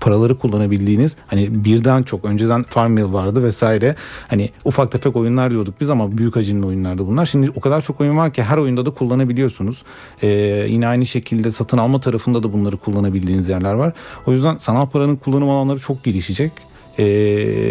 paraları 0.00 0.38
kullanabildiğiniz 0.38 1.16
hani 1.26 1.64
birden 1.64 2.02
çok 2.02 2.24
önceden 2.24 2.62
Farmville 2.62 3.12
vardı 3.12 3.42
vesaire. 3.42 3.94
Hani 4.28 4.50
ufak 4.64 4.92
tefek 4.92 5.16
oyunlar 5.16 5.50
diyorduk 5.50 5.74
biz 5.80 5.90
ama 5.90 6.18
büyük 6.18 6.36
hacimli 6.36 6.66
oyunlardı 6.66 7.06
bunlar. 7.06 7.26
Şimdi 7.26 7.50
o 7.56 7.60
kadar 7.60 7.82
çok 7.82 8.00
oyun 8.00 8.16
var 8.16 8.32
ki 8.32 8.42
her 8.42 8.58
oyunda 8.58 8.86
da 8.86 8.90
kullanabiliyorsunuz. 8.90 9.82
E, 10.22 10.28
yine 10.68 10.86
aynı 10.86 11.06
şekilde 11.06 11.50
satın 11.50 11.78
alma 11.78 12.00
tarafında 12.00 12.42
da 12.42 12.52
bunları 12.52 12.76
kullanabildiğiniz 12.76 13.48
yerler 13.48 13.72
var. 13.72 13.92
O 14.26 14.32
yüzden 14.32 14.56
sanal 14.56 14.86
paranın 14.86 15.16
kullanım 15.16 15.50
alanları 15.50 15.78
çok 15.78 16.04
gelişecek. 16.04 16.52
E, 16.98 17.04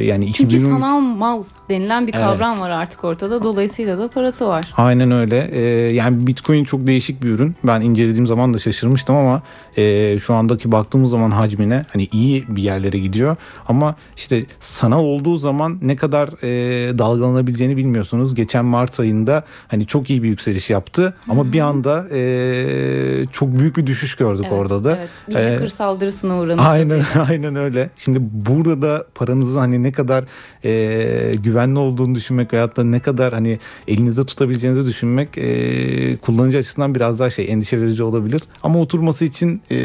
yani 0.06 0.34
Çünkü 0.34 0.56
2013 0.56 0.82
sanal 0.82 1.00
mal 1.00 1.44
denilen 1.70 2.08
bir 2.08 2.12
kavram 2.12 2.60
var 2.60 2.70
artık 2.70 3.04
ortada. 3.04 3.44
Dolayısıyla 3.44 3.98
da 4.00 4.08
parası 4.08 4.48
var. 4.48 4.66
Aynen 4.78 5.12
öyle. 5.12 5.50
Ee, 5.52 5.60
yani 5.94 6.28
Bitcoin 6.28 6.64
çok 6.64 6.88
değişik 6.88 7.24
bir 7.24 7.30
ürün. 7.30 7.56
Ben 7.64 7.82
incelediğim 7.82 8.28
zaman 8.28 8.54
da 8.54 8.60
şaşırmıştım 8.60 9.16
ama 9.16 9.42
e, 9.78 10.20
şu 10.20 10.34
andaki 10.34 10.72
baktığımız 10.72 11.12
zaman 11.12 11.32
hacmine 11.32 11.86
hani 11.94 12.08
iyi 12.12 12.46
bir 12.48 12.62
yerlere 12.62 13.00
gidiyor. 13.00 13.36
Ama 13.68 13.96
işte 14.16 14.46
sanal 14.60 15.04
olduğu 15.04 15.38
zaman 15.38 15.78
ne 15.82 15.96
kadar 15.96 16.30
e, 16.44 16.98
dalgalanabileceğini 16.98 17.78
bilmiyorsunuz. 17.78 18.36
Geçen 18.36 18.66
Mart 18.66 19.00
ayında 19.00 19.44
hani 19.68 19.88
çok 19.88 20.10
iyi 20.10 20.24
bir 20.24 20.30
yükseliş 20.30 20.70
yaptı 20.70 21.14
ama 21.30 21.54
bir 21.54 21.60
anda 21.60 22.06
e, 22.12 23.26
çok 23.32 23.60
büyük 23.60 23.78
bir 23.78 23.88
düşüş 23.88 24.16
gördük 24.16 24.46
Evet, 24.48 24.60
orada 24.60 24.84
da. 24.84 24.98
Evet. 24.98 25.10
Bir 25.62 25.66
Ee, 25.66 25.70
saldırısına 25.70 26.40
uğramıştı. 26.40 26.70
Aynen 26.70 27.02
aynen 27.30 27.56
öyle. 27.56 27.90
Şimdi 27.98 28.20
burada 28.22 28.82
da 28.82 29.06
paranızın 29.18 29.60
hani 29.60 29.84
ne 29.84 29.92
kadar 29.92 30.26
e, 30.66 31.36
güvenli 31.36 31.80
olduğunu 31.80 32.16
düşünmek 32.16 32.54
veyahut 32.54 32.78
da 32.78 32.84
ne 32.84 33.00
kadar 33.00 33.34
hani 33.34 33.60
elinizde 33.88 34.26
tutabileceğinizi 34.26 34.88
düşünmek 34.88 35.38
e, 35.38 36.18
kullanıcı 36.18 36.58
açısından 36.58 36.96
biraz 36.96 37.20
daha 37.20 37.30
şey 37.30 37.52
endişe 37.52 37.82
verici 37.82 38.04
olabilir. 38.04 38.44
Ama 38.64 38.80
oturması 38.80 39.26
için 39.26 39.62
e, 39.72 39.78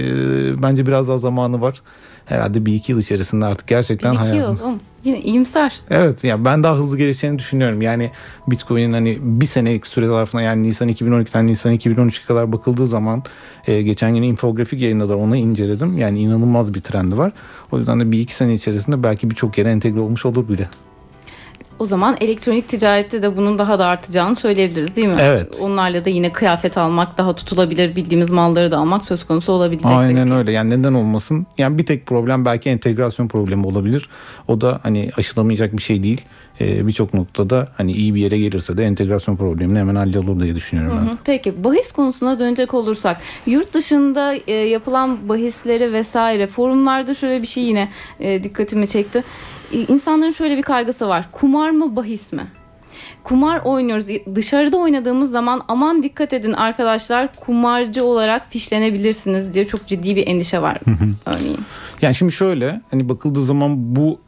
bence 0.63 0.87
biraz 0.87 1.09
daha 1.09 1.19
zamanı 1.19 1.61
var. 1.61 1.83
Herhalde 2.27 2.67
bir 2.67 2.75
iki 2.75 2.93
yıl 2.93 2.99
içerisinde 3.01 3.45
artık 3.45 3.69
gerçekten 3.69 4.13
Bir 4.13 4.17
iki 4.19 4.27
hayatım- 4.27 4.69
yıl. 4.71 4.79
Yine 5.05 5.21
iyimser. 5.21 5.81
Evet 5.91 6.25
ya 6.25 6.45
ben 6.45 6.63
daha 6.63 6.77
hızlı 6.77 6.99
gelişeceğini 6.99 7.39
düşünüyorum. 7.39 7.83
Yani 7.83 8.11
Bitcoin'in 8.51 8.93
hani 8.93 9.19
bir 9.21 9.47
senelik 9.47 9.87
süre 9.87 10.07
zarfına 10.07 10.43
yani 10.43 10.63
Nisan 10.63 10.89
2012'den 10.89 11.47
Nisan 11.47 11.73
2013'e 11.73 12.27
kadar 12.27 12.53
bakıldığı 12.53 12.87
zaman 12.87 13.23
e, 13.67 13.83
geçen 13.83 14.15
gün 14.15 14.23
infografik 14.23 14.81
yayınladılar 14.81 15.15
onu 15.17 15.37
inceledim. 15.37 15.99
Yani 15.99 16.19
inanılmaz 16.21 16.75
bir 16.75 16.81
trendi 16.81 17.19
var. 17.19 17.33
O 17.73 17.79
yüzden 17.79 18.01
de 18.01 18.13
bir 18.13 18.21
iki 18.21 18.35
sene 18.35 18.55
içerisinde 18.55 19.03
belki 19.03 19.31
birçok 19.31 19.59
yere 19.59 19.71
entegre 19.71 20.01
olmuş 20.01 20.27
olur 20.27 20.49
bile. 20.49 20.69
O 21.83 21.87
zaman 21.87 22.17
elektronik 22.21 22.69
ticarette 22.69 23.23
de 23.23 23.37
bunun 23.37 23.59
daha 23.59 23.79
da 23.79 23.87
artacağını 23.87 24.37
söyleyebiliriz 24.37 24.97
değil 24.97 25.09
mi? 25.09 25.17
Evet. 25.21 25.59
Onlarla 25.61 26.05
da 26.05 26.11
yine 26.11 26.33
kıyafet 26.33 26.79
almak 26.79 27.19
daha 27.19 27.33
tutulabilir 27.33 27.97
bildiğimiz 27.97 28.31
malları 28.31 28.71
da 28.71 28.79
almak 28.79 29.03
söz 29.03 29.27
konusu 29.27 29.53
olabilecek. 29.53 29.91
Aynen 29.91 30.17
belki. 30.17 30.35
öyle. 30.35 30.53
Yani 30.53 30.71
neden 30.71 30.95
olmasın? 30.95 31.47
Yani 31.59 31.79
bir 31.79 31.87
tek 31.87 32.07
problem 32.07 32.45
belki 32.45 32.71
entegrasyon 32.71 33.29
problemi 33.29 33.67
olabilir. 33.67 34.09
O 34.49 34.61
da 34.61 34.81
hani 34.83 35.11
aşılamayacak 35.19 35.73
bir 35.73 35.83
şey 35.83 36.03
değil. 36.03 36.21
Ee, 36.63 36.87
Birçok 36.87 37.15
noktada 37.15 37.69
hani 37.77 37.93
iyi 37.93 38.15
bir 38.15 38.21
yere 38.21 38.39
gelirse 38.39 38.77
de 38.77 38.85
entegrasyon 38.85 39.37
problemini 39.37 39.79
hemen 39.79 39.95
hallolur 39.95 40.43
diye 40.43 40.55
düşünüyorum 40.55 40.99
ben. 41.01 41.13
Hı, 41.13 41.17
Peki 41.25 41.65
bahis 41.65 41.93
konusuna 41.93 42.39
dönecek 42.39 42.75
olursak 42.75 43.17
yurt 43.47 43.75
dışında 43.75 44.35
e, 44.47 44.53
yapılan 44.53 45.29
bahisleri 45.29 45.93
vesaire 45.93 46.47
forumlarda 46.47 47.15
şöyle 47.15 47.43
bir 47.43 47.47
şey 47.47 47.65
yine 47.65 47.89
e, 48.21 48.43
dikkatimi 48.45 48.89
çekti. 48.89 49.25
E, 49.73 49.79
İnsanların 49.79 50.31
şöyle 50.33 50.57
bir 50.57 50.63
kaygısı 50.63 51.09
var. 51.09 51.29
Kumar 51.33 51.71
mı 51.71 51.97
bahis 51.97 52.33
mi? 52.33 52.43
Kumar 53.25 53.61
oynuyoruz. 53.65 54.07
Dışarıda 54.35 54.77
oynadığımız 54.77 55.31
zaman 55.31 55.63
aman 55.69 56.03
dikkat 56.03 56.33
edin 56.33 56.53
arkadaşlar 56.53 57.29
kumarcı 57.41 58.05
olarak 58.05 58.51
fişlenebilirsiniz 58.51 59.55
diye 59.55 59.65
çok 59.65 59.87
ciddi 59.87 60.17
bir 60.17 60.27
endişe 60.27 60.63
var 60.63 60.79
örneğin. 61.27 61.59
Yani 62.03 62.15
şimdi 62.15 62.33
şöyle 62.33 62.81
hani 62.91 63.09
bakıldığı 63.09 63.45
zaman 63.45 63.97
bu 63.97 64.19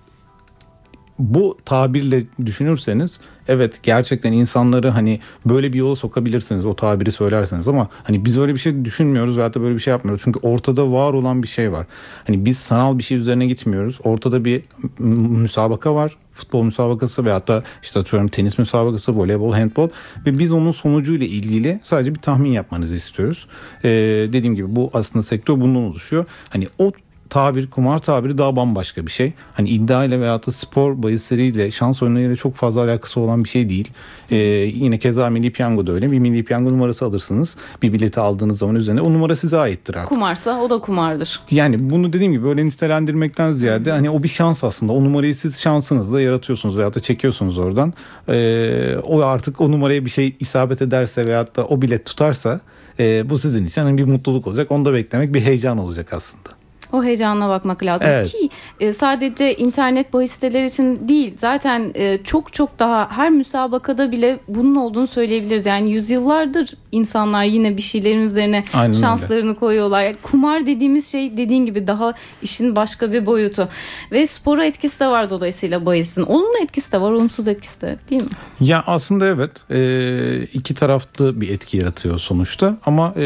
bu 1.19 1.59
tabirle 1.65 2.25
düşünürseniz 2.47 3.21
evet 3.49 3.83
gerçekten 3.83 4.33
insanları 4.33 4.89
hani 4.89 5.21
böyle 5.47 5.73
bir 5.73 5.79
yola 5.79 5.97
sokabilirsiniz 5.97 6.65
o 6.65 6.77
tabiri 6.77 7.13
söylerseniz 7.13 7.69
ama 7.69 7.89
hani 8.05 8.25
biz 8.25 8.39
öyle 8.39 8.55
bir 8.55 8.59
şey 8.59 8.85
düşünmüyoruz 8.85 9.37
veyahut 9.37 9.55
da 9.55 9.61
böyle 9.61 9.75
bir 9.75 9.81
şey 9.81 9.91
yapmıyoruz. 9.91 10.23
Çünkü 10.25 10.41
ortada 10.43 10.93
var 10.93 11.13
olan 11.13 11.43
bir 11.43 11.49
şey 11.49 11.73
var. 11.73 11.87
Hani 12.27 12.45
biz 12.45 12.59
sanal 12.59 12.99
bir 12.99 13.03
şey 13.03 13.19
üzerine 13.19 13.47
gitmiyoruz. 13.47 13.99
Ortada 14.05 14.45
bir 14.45 14.63
müsabaka 14.99 15.95
var. 15.95 16.17
Futbol 16.33 16.63
müsabakası 16.63 17.25
veyahut 17.25 17.49
da 17.49 17.63
işte 17.83 18.01
atıyorum 18.01 18.29
tenis 18.29 18.59
müsabakası, 18.59 19.19
voleybol, 19.19 19.53
handbol 19.53 19.89
ve 20.27 20.39
biz 20.39 20.53
onun 20.53 20.71
sonucuyla 20.71 21.27
ilgili 21.27 21.81
sadece 21.83 22.15
bir 22.15 22.21
tahmin 22.21 22.51
yapmanızı 22.51 22.95
istiyoruz. 22.95 23.47
Ee, 23.85 23.89
dediğim 24.33 24.55
gibi 24.55 24.77
bu 24.77 24.91
aslında 24.93 25.23
sektör 25.23 25.61
bundan 25.61 25.83
oluşuyor. 25.83 26.25
Hani 26.51 26.67
o 26.79 26.93
tabir, 27.35 27.71
kumar 27.71 27.99
tabiri 27.99 28.39
daha 28.39 28.57
bambaşka 28.57 29.07
bir 29.07 29.11
şey. 29.11 29.33
Hani 29.55 29.69
iddia 29.69 30.05
ile 30.05 30.21
veyahut 30.21 30.47
da 30.47 30.53
spor 30.53 31.03
bahisleriyle, 31.03 31.71
şans 31.71 32.03
oyunlarıyla 32.03 32.37
çok 32.37 32.55
fazla 32.55 32.85
alakası 32.85 33.21
olan 33.21 33.45
bir 33.45 33.49
şey 33.49 33.69
değil. 33.69 33.89
Ee, 34.31 34.37
yine 34.75 34.99
keza 34.99 35.31
milli 35.31 35.53
piyango 35.53 35.87
da 35.87 35.93
öyle. 35.93 36.13
Bir 36.13 36.19
milli 36.19 36.45
piyango 36.45 36.71
numarası 36.71 37.05
alırsınız. 37.05 37.57
Bir 37.83 37.93
bileti 37.93 38.21
aldığınız 38.21 38.59
zaman 38.59 38.75
üzerine 38.75 39.01
o 39.01 39.13
numara 39.13 39.37
size 39.37 39.59
aittir 39.59 39.95
artık. 39.95 40.09
Kumarsa 40.09 40.61
o 40.61 40.71
da 40.71 40.79
kumardır. 40.79 41.41
Yani 41.51 41.91
bunu 41.91 42.13
dediğim 42.13 42.33
gibi 42.33 42.45
böyle 42.45 42.67
nitelendirmekten 42.67 43.53
ziyade 43.53 43.93
hani 43.93 44.11
o 44.11 44.23
bir 44.23 44.29
şans 44.29 44.65
aslında. 44.65 44.93
O 44.93 45.05
numarayı 45.05 45.35
siz 45.35 45.61
şansınızla 45.61 46.21
yaratıyorsunuz 46.21 46.77
veyahut 46.77 46.97
da 46.97 47.01
çekiyorsunuz 47.01 47.59
oradan. 47.59 47.95
Ee, 48.29 48.97
o 49.03 49.23
artık 49.23 49.61
o 49.61 49.71
numaraya 49.71 50.05
bir 50.05 50.11
şey 50.11 50.37
isabet 50.41 50.83
ederse 50.83 51.27
veyahut 51.27 51.57
da 51.57 51.65
o 51.65 51.83
bilet 51.83 52.07
tutarsa 52.07 52.61
e, 52.99 53.31
bu 53.31 53.39
sizin 53.39 53.67
için 53.67 53.83
hani 53.83 53.99
bir 53.99 54.05
mutluluk 54.05 54.47
olacak. 54.47 54.71
Onu 54.71 54.85
da 54.85 54.95
beklemek 54.95 55.35
bir 55.35 55.41
heyecan 55.41 55.79
olacak 55.79 56.13
aslında. 56.13 56.64
O 56.95 57.05
heyecanla 57.05 57.49
bakmak 57.49 57.83
lazım 57.83 58.09
Evet. 58.11 58.33
ki 58.33 58.49
e, 58.81 58.93
sadece 58.93 59.55
internet 59.57 60.13
bahis 60.13 60.33
siteleri 60.33 60.67
için 60.67 61.09
değil 61.09 61.35
zaten 61.39 61.91
e, 61.95 62.19
çok 62.25 62.53
çok 62.53 62.79
daha 62.79 63.11
her 63.11 63.31
müsabakada 63.31 64.13
bile 64.13 64.39
bunun 64.49 64.75
olduğunu 64.75 65.07
söyleyebiliriz. 65.07 65.67
Yani 65.67 65.91
yüzyıllardır 65.93 66.75
insanlar 66.93 67.45
yine 67.45 67.77
bir 67.77 67.83
şeylerin 67.83 68.21
üzerine 68.21 68.65
Aynen 68.75 68.89
öyle. 68.91 69.01
şanslarını 69.01 69.55
koyuyorlar. 69.55 70.03
Yani 70.03 70.17
kumar 70.23 70.67
dediğimiz 70.67 71.09
şey 71.13 71.37
dediğin 71.37 71.67
gibi 71.67 71.87
daha 71.87 72.15
işin 72.43 72.77
başka 72.77 73.13
bir 73.13 73.27
boyutu 73.27 73.69
ve 74.13 74.27
spora 74.27 74.65
etkisi 74.67 75.01
de 75.01 75.07
var 75.07 75.31
dolayısıyla 75.31 75.87
bahisin. 75.87 76.23
Olumlu 76.23 76.59
etkisi 76.63 76.93
de 76.93 77.01
var, 77.01 77.11
olumsuz 77.11 77.49
etkisi 77.49 77.81
de 77.81 77.97
değil 78.11 78.23
mi? 78.23 78.29
Ya 78.61 78.85
aslında 78.87 79.27
evet 79.27 79.51
e, 79.71 80.43
iki 80.55 80.75
taraflı 80.75 81.41
bir 81.41 81.49
etki 81.49 81.77
yaratıyor 81.77 82.19
sonuçta 82.19 82.77
ama 82.87 83.15
e, 83.17 83.25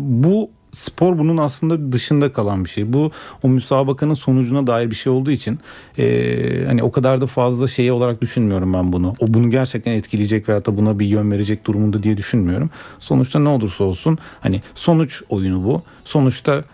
bu 0.00 0.50
spor 0.74 1.18
bunun 1.18 1.36
aslında 1.36 1.92
dışında 1.92 2.32
kalan 2.32 2.64
bir 2.64 2.68
şey. 2.68 2.92
Bu 2.92 3.10
o 3.42 3.48
müsabakanın 3.48 4.14
sonucuna 4.14 4.66
dair 4.66 4.90
bir 4.90 4.94
şey 4.94 5.12
olduğu 5.12 5.30
için 5.30 5.58
e, 5.98 6.64
hani 6.66 6.82
o 6.82 6.92
kadar 6.92 7.20
da 7.20 7.26
fazla 7.26 7.68
şey 7.68 7.90
olarak 7.90 8.22
düşünmüyorum 8.22 8.72
ben 8.72 8.92
bunu. 8.92 9.14
O 9.20 9.26
bunu 9.28 9.50
gerçekten 9.50 9.92
etkileyecek 9.92 10.48
veyahut 10.48 10.66
da 10.66 10.76
buna 10.76 10.98
bir 10.98 11.06
yön 11.06 11.30
verecek 11.30 11.66
durumunda 11.66 12.02
diye 12.02 12.16
düşünmüyorum. 12.16 12.70
Sonuçta 12.98 13.38
ne 13.38 13.48
olursa 13.48 13.84
olsun 13.84 14.18
hani 14.40 14.60
sonuç 14.74 15.22
oyunu 15.28 15.64
bu. 15.64 15.82
Sonuçta 16.04 16.64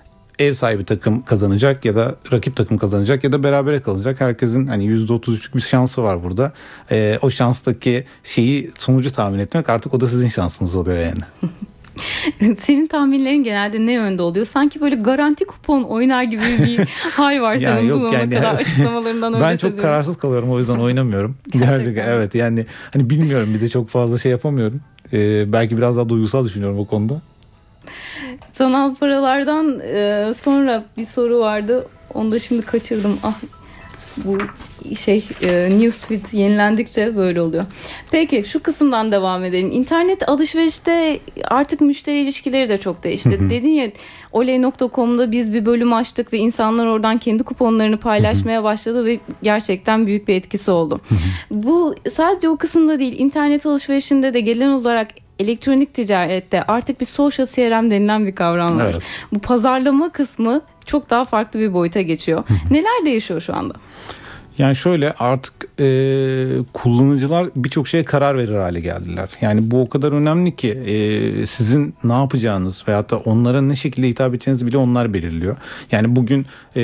ev 0.41 0.53
sahibi 0.53 0.85
takım 0.85 1.23
kazanacak 1.23 1.85
ya 1.85 1.95
da 1.95 2.15
rakip 2.33 2.57
takım 2.57 2.79
kazanacak 2.79 3.25
ya 3.25 3.33
da 3.33 3.43
berabere 3.43 3.81
kalacak. 3.81 4.21
Herkesin 4.21 4.67
hani 4.67 4.85
%33'lük 4.85 5.55
bir 5.55 5.61
şansı 5.61 6.03
var 6.03 6.23
burada. 6.23 6.53
Ee, 6.91 7.19
o 7.23 7.31
şanstaki 7.31 8.05
şeyi 8.25 8.71
sonucu 8.79 9.13
tahmin 9.13 9.39
etmek 9.39 9.71
artık 9.71 9.95
o 9.95 10.01
da 10.01 10.07
sizin 10.07 10.29
şansınız 10.29 10.77
oluyor 10.77 10.99
yani. 10.99 11.21
Senin 12.59 12.87
tahminlerin 12.87 13.43
genelde 13.45 13.87
ne 13.87 13.93
yönde 13.93 14.23
oluyor? 14.23 14.47
Sanki 14.47 14.81
böyle 14.81 14.97
garanti 14.97 15.45
kupon 15.45 15.83
oynar 15.83 16.23
gibi 16.23 16.43
bir 16.43 16.79
hal 17.17 17.41
var 17.41 17.57
senin 17.59 17.89
yok 17.89 18.01
bu 18.01 18.05
zamana 18.05 18.19
yani- 18.19 18.35
kadar 18.35 18.55
açıklamalarından 18.61 19.35
öyle 19.35 19.45
ben 19.45 19.51
çok 19.53 19.61
seziyorum. 19.61 19.83
kararsız 19.83 20.17
kalıyorum 20.19 20.51
o 20.51 20.59
yüzden 20.59 20.77
oynamıyorum. 20.79 21.37
Gerçekten. 21.51 21.77
Gerçekten 21.77 22.09
evet 22.09 22.35
yani 22.35 22.67
hani 22.93 23.11
bilmiyorum 23.11 23.55
bir 23.55 23.61
de 23.61 23.69
çok 23.69 23.89
fazla 23.89 24.19
şey 24.19 24.33
yapamıyorum. 24.33 24.81
Ee, 25.13 25.53
belki 25.53 25.77
biraz 25.77 25.97
daha 25.97 26.09
duygusal 26.09 26.45
düşünüyorum 26.45 26.79
o 26.79 26.85
konuda. 26.87 27.21
Sanal 28.53 28.95
paralardan 28.95 29.81
e, 29.81 30.35
sonra 30.37 30.85
bir 30.97 31.05
soru 31.05 31.41
vardı. 31.41 31.87
Onu 32.15 32.31
da 32.31 32.39
şimdi 32.39 32.63
kaçırdım. 32.63 33.19
Ah 33.23 33.39
bu 34.17 34.39
şey 34.99 35.25
e, 35.43 35.71
newsfeed 35.71 36.33
yenilendikçe 36.33 37.17
böyle 37.17 37.41
oluyor. 37.41 37.65
Peki 38.11 38.45
şu 38.45 38.63
kısımdan 38.63 39.13
devam 39.13 39.45
edelim. 39.45 39.71
İnternet 39.73 40.29
alışverişte 40.29 41.21
artık 41.45 41.81
müşteri 41.81 42.21
ilişkileri 42.21 42.69
de 42.69 42.79
çok 42.79 43.05
değişti. 43.05 43.51
Dedin 43.51 43.69
ya 43.69 43.91
oley.com'da 44.33 45.33
biz 45.33 45.53
bir 45.55 45.67
bölüm 45.67 45.93
açtık 45.93 46.33
ve 46.33 46.39
insanlar 46.39 46.87
oradan 46.87 47.19
kendi 47.19 47.43
kuponlarını 47.43 47.97
paylaşmaya 47.97 48.65
başladı 48.65 49.05
ve 49.05 49.19
gerçekten 49.43 50.07
büyük 50.07 50.29
bir 50.29 50.35
etkisi 50.35 50.71
oldu. 50.71 51.01
Bu 51.51 51.95
sadece 52.13 52.49
o 52.49 52.57
kısımda 52.57 52.99
değil. 52.99 53.15
İnternet 53.19 53.67
alışverişinde 53.67 54.35
de 54.35 54.41
gelen 54.41 54.69
olarak 54.69 55.09
elektronik 55.39 55.95
ticarette 55.95 56.63
artık 56.63 57.01
bir 57.01 57.07
social 57.07 57.47
CRM 57.47 57.91
denilen 57.91 58.27
bir 58.27 58.35
kavram 58.35 58.79
var. 58.79 58.91
Evet. 58.93 59.03
Bu 59.33 59.39
pazarlama 59.39 60.13
kısmı 60.13 60.61
çok 60.87 61.11
daha 61.11 61.25
farklı 61.25 61.61
bir 61.61 61.75
boyuta 61.75 62.01
geçiyor. 62.01 62.45
Neler 62.71 63.05
değişiyor 63.05 63.41
şu 63.41 63.57
anda? 63.57 63.75
Yani 64.59 64.77
şöyle 64.77 65.13
artık 65.13 65.55
e, 65.81 65.87
kullanıcılar 66.73 67.49
birçok 67.57 67.89
şeye 67.89 68.05
karar 68.05 68.39
verir 68.39 68.55
hale 68.55 68.81
geldiler. 68.81 69.29
Yani 69.41 69.71
bu 69.71 69.81
o 69.83 69.89
kadar 69.89 70.13
önemli 70.13 70.57
ki 70.57 70.71
e, 70.71 71.47
sizin 71.47 71.95
ne 72.05 72.13
yapacağınız 72.13 72.85
veyahut 72.89 73.11
da 73.11 73.19
onlara 73.19 73.63
ne 73.63 73.75
şekilde 73.75 74.09
hitap 74.09 74.35
edeceğinizi 74.35 74.67
bile 74.67 74.77
onlar 74.77 75.15
belirliyor. 75.15 75.57
Yani 75.93 76.17
bugün 76.17 76.47
e, 76.77 76.81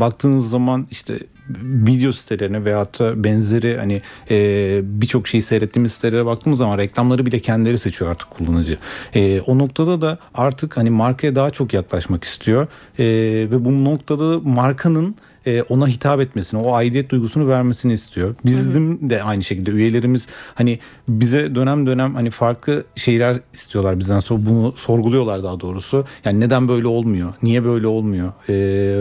baktığınız 0.00 0.50
zaman 0.50 0.86
işte 0.90 1.18
video 1.62 2.12
sitelerine 2.12 2.64
veyahut 2.64 2.98
da 3.00 3.24
benzeri 3.24 3.76
hani 3.76 4.02
e, 4.30 4.80
birçok 4.84 5.28
şeyi 5.28 5.42
seyrettiğimiz 5.42 5.92
sitelere 5.92 6.26
baktığımız 6.26 6.58
zaman 6.58 6.78
reklamları 6.78 7.26
bile 7.26 7.38
kendileri 7.38 7.78
seçiyor 7.78 8.10
artık 8.10 8.30
kullanıcı. 8.30 8.78
E, 9.14 9.40
o 9.40 9.58
noktada 9.58 10.00
da 10.00 10.18
artık 10.34 10.76
hani 10.76 10.90
markaya 10.90 11.34
daha 11.34 11.50
çok 11.50 11.74
yaklaşmak 11.74 12.24
istiyor 12.24 12.66
E, 12.98 13.04
ve 13.50 13.64
bu 13.64 13.84
noktada 13.84 14.30
da 14.30 14.40
markanın 14.40 15.14
e, 15.46 15.62
ona 15.62 15.88
hitap 15.88 16.20
etmesini, 16.20 16.60
o 16.60 16.74
aidiyet 16.74 17.10
duygusunu 17.10 17.48
vermesini 17.48 17.92
istiyor. 17.92 18.34
Bizim 18.44 19.10
de 19.10 19.22
aynı 19.22 19.44
şekilde 19.44 19.70
üyelerimiz 19.70 20.26
hani 20.54 20.78
bize 21.08 21.54
dönem 21.54 21.86
dönem 21.86 22.14
hani 22.14 22.30
farklı 22.30 22.84
şeyler 22.94 23.36
istiyorlar 23.54 23.98
bizden 23.98 24.20
sonra 24.20 24.46
bunu 24.46 24.72
sorguluyorlar 24.72 25.42
daha 25.42 25.60
doğrusu. 25.60 26.04
Yani 26.24 26.40
neden 26.40 26.68
böyle 26.68 26.86
olmuyor? 26.86 27.32
Niye 27.42 27.64
böyle 27.64 27.86
olmuyor? 27.86 28.32
E, 28.48 28.52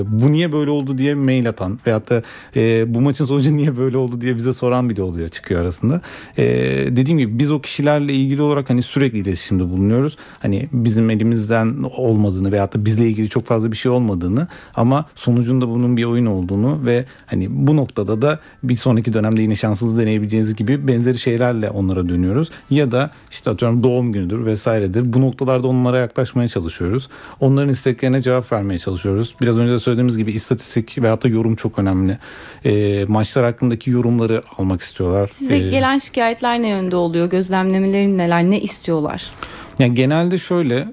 bu 0.08 0.32
niye 0.32 0.52
böyle 0.52 0.69
oldu 0.69 0.97
diye 0.97 1.15
mail 1.15 1.49
atan 1.49 1.80
veyahut 1.88 2.10
da 2.10 2.23
e, 2.56 2.93
bu 2.93 3.02
maçın 3.02 3.25
sonucu 3.25 3.56
niye 3.58 3.78
böyle 3.78 3.97
oldu 3.97 4.21
diye 4.21 4.36
bize 4.36 4.54
soran 4.54 4.89
bile 4.89 5.02
oluyor 5.02 5.30
çıkıyor 5.30 5.62
arasında. 5.62 6.02
E, 6.38 6.45
dediğim 6.88 7.19
gibi 7.19 7.39
biz 7.39 7.52
o 7.52 7.62
kişilerle 7.62 8.13
ilgili 8.13 8.41
olarak 8.41 8.69
hani 8.69 8.82
sürekli 8.82 9.17
iletişimde 9.17 9.69
bulunuyoruz. 9.69 10.17
Hani 10.39 10.69
bizim 10.73 11.10
elimizden 11.10 11.84
olmadığını 11.97 12.52
veyahut 12.52 12.73
da 12.73 12.86
bizle 12.86 13.08
ilgili 13.08 13.30
çok 13.30 13.45
fazla 13.45 13.71
bir 13.71 13.78
şey 13.78 13.91
olmadığını 13.91 14.47
ama 14.75 15.06
sonucunda 15.15 15.69
bunun 15.69 15.97
bir 15.97 16.04
oyun 16.04 16.25
olduğunu 16.30 16.86
ve 16.86 17.06
hani 17.26 17.48
bu 17.50 17.76
noktada 17.76 18.22
da 18.22 18.39
bir 18.63 18.76
sonraki 18.76 19.13
dönemde 19.13 19.42
yine 19.42 19.56
şanssız 19.56 19.98
deneyebileceğiniz 19.98 20.56
gibi 20.56 20.88
benzeri 20.88 21.18
şeylerle 21.18 21.70
onlara 21.70 22.10
dönüyoruz. 22.10 22.52
Ya 22.70 22.92
da 22.92 23.12
işte 23.32 23.50
atıyorum 23.50 23.84
doğum 23.84 24.12
günüdür 24.12 24.46
vesairedir. 24.46 25.13
Bu 25.13 25.22
noktalarda 25.22 25.68
onlara 25.68 26.00
yaklaşmaya 26.00 26.48
çalışıyoruz. 26.48 27.10
Onların 27.39 27.70
isteklerine 27.70 28.22
cevap 28.22 28.52
vermeye 28.52 28.80
çalışıyoruz. 28.80 29.36
Biraz 29.42 29.58
önce 29.58 29.74
de 29.74 29.80
söylediğimiz 29.80 30.18
gibi 30.18 30.32
istatistik 30.32 31.02
veyahut 31.02 31.24
da 31.24 31.28
yorum 31.28 31.56
çok 31.56 31.80
önemli. 31.80 32.18
E, 32.65 33.06
maçlar 33.08 33.46
hakkındaki 33.46 33.89
yorumları 33.89 34.42
almak 34.58 34.82
istiyorlar. 34.82 35.28
Size 35.28 35.56
E, 35.56 35.70
gelen 35.70 35.98
şikayetler 35.98 36.62
ne 36.62 36.68
yönde 36.70 36.96
oluyor? 36.96 37.30
Gözlemlemelerin 37.30 38.18
neler? 38.18 38.44
Ne 38.44 38.62
istiyorlar? 38.62 39.32
Yani 39.80 39.94
genelde 39.94 40.38
şöyle 40.38 40.88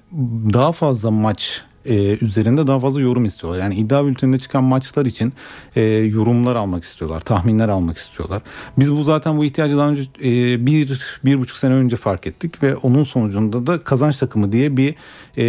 daha 0.53 0.73
fazla 0.73 1.11
maç 1.11 1.63
e, 1.89 2.25
üzerinde 2.25 2.67
daha 2.67 2.81
fazla 2.81 3.01
yorum 3.01 3.25
istiyorlar. 3.25 3.61
Yani 3.61 3.75
iddia 3.75 4.07
bülteninde 4.07 4.39
çıkan 4.39 4.65
maçlar 4.65 5.07
için 5.07 5.33
e, 5.77 5.83
yorumlar 5.83 6.57
almak 6.57 6.85
istiyorlar, 6.85 7.21
tahminler 7.21 7.69
almak 7.69 7.97
istiyorlar. 7.97 8.43
Biz 8.79 8.93
bu 8.93 9.03
zaten 9.03 9.39
bu 9.39 9.45
ihtiyacı 9.45 9.77
daha 9.77 9.91
önce 9.91 10.03
e, 10.25 10.67
bir, 10.67 11.01
bir 11.25 11.39
buçuk 11.39 11.57
sene 11.57 11.75
önce 11.75 11.97
fark 11.97 12.27
ettik 12.27 12.63
ve 12.63 12.77
onun 12.77 13.05
sonucunda 13.05 13.67
da 13.67 13.85
kazanç 13.85 14.19
takımı 14.19 14.53
diye 14.53 14.77
bir 14.77 14.95
e, 15.37 15.45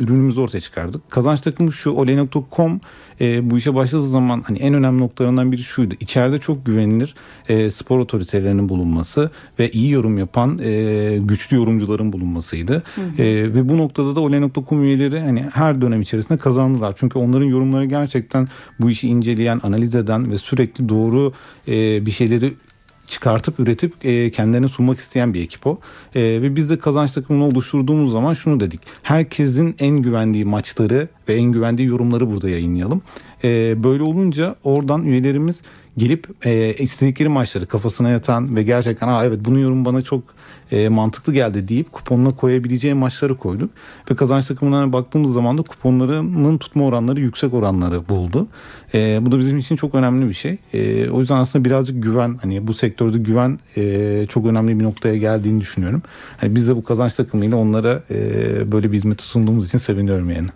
ürünümüzü 0.00 0.40
ortaya 0.40 0.60
çıkardık. 0.60 1.10
Kazanç 1.10 1.40
takımı 1.40 1.72
şu 1.72 1.90
oley.com 1.90 2.80
e, 3.22 3.50
bu 3.50 3.58
işe 3.58 3.74
başladığı 3.74 4.08
zaman 4.08 4.42
hani 4.46 4.58
en 4.58 4.74
önemli 4.74 5.02
noktalarından 5.02 5.52
biri 5.52 5.62
şuydu. 5.62 5.94
İçeride 6.00 6.38
çok 6.38 6.66
güvenilir 6.66 7.14
e, 7.48 7.70
spor 7.70 7.98
otoritelerinin 7.98 8.68
bulunması 8.68 9.30
ve 9.58 9.70
iyi 9.70 9.90
yorum 9.90 10.18
yapan 10.18 10.58
e, 10.62 11.18
güçlü 11.20 11.56
yorumcuların 11.56 12.12
bulunmasıydı. 12.12 12.82
Hı 12.94 13.00
hı. 13.00 13.22
E, 13.22 13.54
ve 13.54 13.68
bu 13.68 13.78
noktada 13.78 14.16
da 14.16 14.20
oley.com 14.20 14.82
üyeleri 14.84 15.20
hani 15.20 15.44
her 15.52 15.82
dönem 15.82 16.02
içerisinde 16.02 16.38
kazandılar. 16.38 16.94
Çünkü 16.96 17.18
onların 17.18 17.46
yorumları 17.46 17.84
gerçekten 17.84 18.48
bu 18.80 18.90
işi 18.90 19.08
inceleyen, 19.08 19.60
analiz 19.62 19.94
eden 19.94 20.30
ve 20.30 20.38
sürekli 20.38 20.88
doğru 20.88 21.32
e, 21.68 22.06
bir 22.06 22.10
şeyleri 22.10 22.52
çıkartıp 23.12 23.60
üretip 23.60 24.06
e, 24.06 24.30
kendilerine 24.30 24.68
sunmak 24.68 24.98
isteyen 24.98 25.34
bir 25.34 25.42
ekip 25.42 25.66
o. 25.66 25.78
E, 26.14 26.20
ve 26.20 26.56
biz 26.56 26.70
de 26.70 26.78
kazanç 26.78 27.12
takımını 27.12 27.44
oluşturduğumuz 27.44 28.12
zaman 28.12 28.34
şunu 28.34 28.60
dedik. 28.60 28.80
Herkesin 29.02 29.76
en 29.78 29.96
güvendiği 29.96 30.44
maçları 30.44 31.08
ve 31.32 31.36
en 31.36 31.52
güvendiği 31.52 31.88
yorumları 31.88 32.30
burada 32.30 32.48
yayınlayalım. 32.48 33.02
E, 33.44 33.82
böyle 33.84 34.02
olunca 34.02 34.56
oradan 34.64 35.04
üyelerimiz 35.04 35.62
gelip 35.96 36.46
e, 36.46 36.74
istedikleri 36.74 37.28
maçları 37.28 37.66
kafasına 37.66 38.08
yatan 38.08 38.56
ve 38.56 38.62
gerçekten 38.62 39.08
Aa, 39.08 39.24
evet 39.24 39.38
bunun 39.44 39.58
yorum 39.58 39.84
bana 39.84 40.02
çok 40.02 40.22
e, 40.72 40.88
mantıklı 40.88 41.32
geldi 41.34 41.68
deyip 41.68 41.92
kuponuna 41.92 42.30
koyabileceği 42.36 42.94
maçları 42.94 43.36
koyduk. 43.36 43.70
Ve 44.10 44.16
kazanç 44.16 44.46
takımlarına 44.46 44.92
baktığımız 44.92 45.32
zaman 45.32 45.58
da 45.58 45.62
kuponlarının 45.62 46.58
tutma 46.58 46.84
oranları 46.84 47.20
yüksek 47.20 47.54
oranları 47.54 48.08
buldu. 48.08 48.46
E, 48.94 49.18
bu 49.22 49.32
da 49.32 49.38
bizim 49.38 49.58
için 49.58 49.76
çok 49.76 49.94
önemli 49.94 50.28
bir 50.28 50.34
şey. 50.34 50.58
E, 50.74 51.10
o 51.10 51.20
yüzden 51.20 51.36
aslında 51.36 51.64
birazcık 51.64 52.02
güven 52.02 52.38
hani 52.42 52.66
bu 52.66 52.74
sektörde 52.74 53.18
güven 53.18 53.58
e, 53.76 54.26
çok 54.28 54.46
önemli 54.46 54.78
bir 54.78 54.84
noktaya 54.84 55.16
geldiğini 55.16 55.60
düşünüyorum. 55.60 56.02
Hani 56.36 56.54
biz 56.54 56.68
de 56.68 56.76
bu 56.76 56.84
kazanç 56.84 57.14
takımıyla 57.14 57.56
onlara 57.56 58.02
e, 58.10 58.72
böyle 58.72 58.92
bir 58.92 58.96
hizmeti 58.96 59.24
sunduğumuz 59.24 59.66
için 59.66 59.78
seviniyorum 59.78 60.30
yani. 60.30 60.48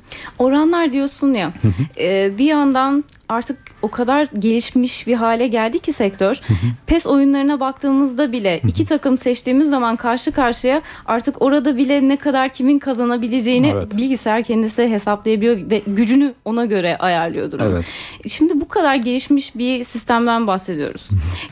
Oranlar 0.66 0.92
diyorsun 0.92 1.34
ya 1.34 1.52
e, 1.98 2.38
bir 2.38 2.44
yandan 2.44 3.04
artık 3.28 3.58
o 3.82 3.90
kadar 3.90 4.28
gelişmiş 4.38 5.06
bir 5.06 5.14
hale 5.14 5.46
geldi 5.46 5.78
ki 5.78 5.92
sektör. 5.92 6.40
PES 6.86 7.06
oyunlarına 7.06 7.60
baktığımızda 7.60 8.32
bile 8.32 8.60
iki 8.68 8.84
takım 8.84 9.18
seçtiğimiz 9.18 9.68
zaman 9.70 9.96
karşı 9.96 10.32
karşıya 10.32 10.82
artık 11.06 11.42
orada 11.42 11.76
bile 11.76 12.08
ne 12.08 12.16
kadar 12.16 12.48
kimin 12.48 12.78
kazanabileceğini 12.78 13.68
evet. 13.68 13.96
bilgisayar 13.96 14.42
kendisi 14.42 14.90
hesaplayabiliyor 14.90 15.70
ve 15.70 15.82
gücünü 15.86 16.34
ona 16.44 16.64
göre 16.64 16.96
ayarlıyor 16.98 17.52
durum. 17.52 17.66
Evet. 17.72 17.84
Şimdi 18.28 18.60
bu 18.60 18.68
kadar 18.68 18.94
gelişmiş 18.94 19.56
bir 19.56 19.84
sistemden 19.84 20.46
bahsediyoruz. 20.46 21.08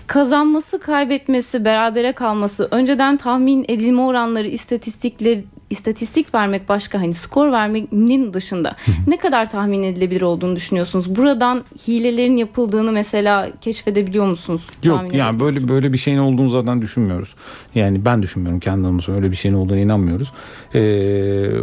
Kazanması, 0.06 0.78
kaybetmesi, 0.78 1.64
berabere 1.64 2.12
kalması, 2.12 2.68
önceden 2.70 3.16
tahmin 3.16 3.64
edilme 3.68 4.02
oranları, 4.02 4.48
istatistikleri 4.48 5.44
istatistik 5.70 6.34
vermek 6.34 6.68
başka 6.68 7.00
hani 7.00 7.14
skor 7.14 7.52
vermenin 7.52 8.32
dışında 8.32 8.76
ne 9.06 9.16
kadar 9.16 9.50
tahmin 9.50 9.82
edilebilir 9.82 10.22
olduğunu 10.22 10.56
düşünüyorsunuz? 10.56 11.16
Buradan 11.16 11.64
hilelerin 11.88 12.36
yapıldığını 12.36 12.92
mesela 12.92 13.50
keşfedebiliyor 13.60 14.26
musunuz? 14.26 14.62
Yok 14.82 15.14
yani 15.14 15.40
böyle 15.40 15.68
böyle 15.68 15.92
bir 15.92 15.98
şeyin 15.98 16.18
olduğunu 16.18 16.50
zaten 16.50 16.82
düşünmüyoruz. 16.82 17.34
Yani 17.74 18.04
ben 18.04 18.22
düşünmüyorum 18.22 18.60
kendi 18.60 18.86
adıma 18.86 19.16
öyle 19.16 19.30
bir 19.30 19.36
şeyin 19.36 19.54
olduğunu 19.54 19.78
inanmıyoruz. 19.78 20.32
Ee, 20.74 20.80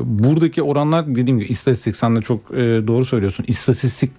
buradaki 0.04 0.64
oranlar 0.64 1.08
dediğim 1.08 1.40
gibi 1.40 1.50
istatistik 1.50 1.96
sen 1.96 2.16
de 2.16 2.22
çok 2.22 2.52
e, 2.52 2.88
doğru 2.88 3.06
söylüyorsun. 3.06 3.46
İstatistik 3.48 4.12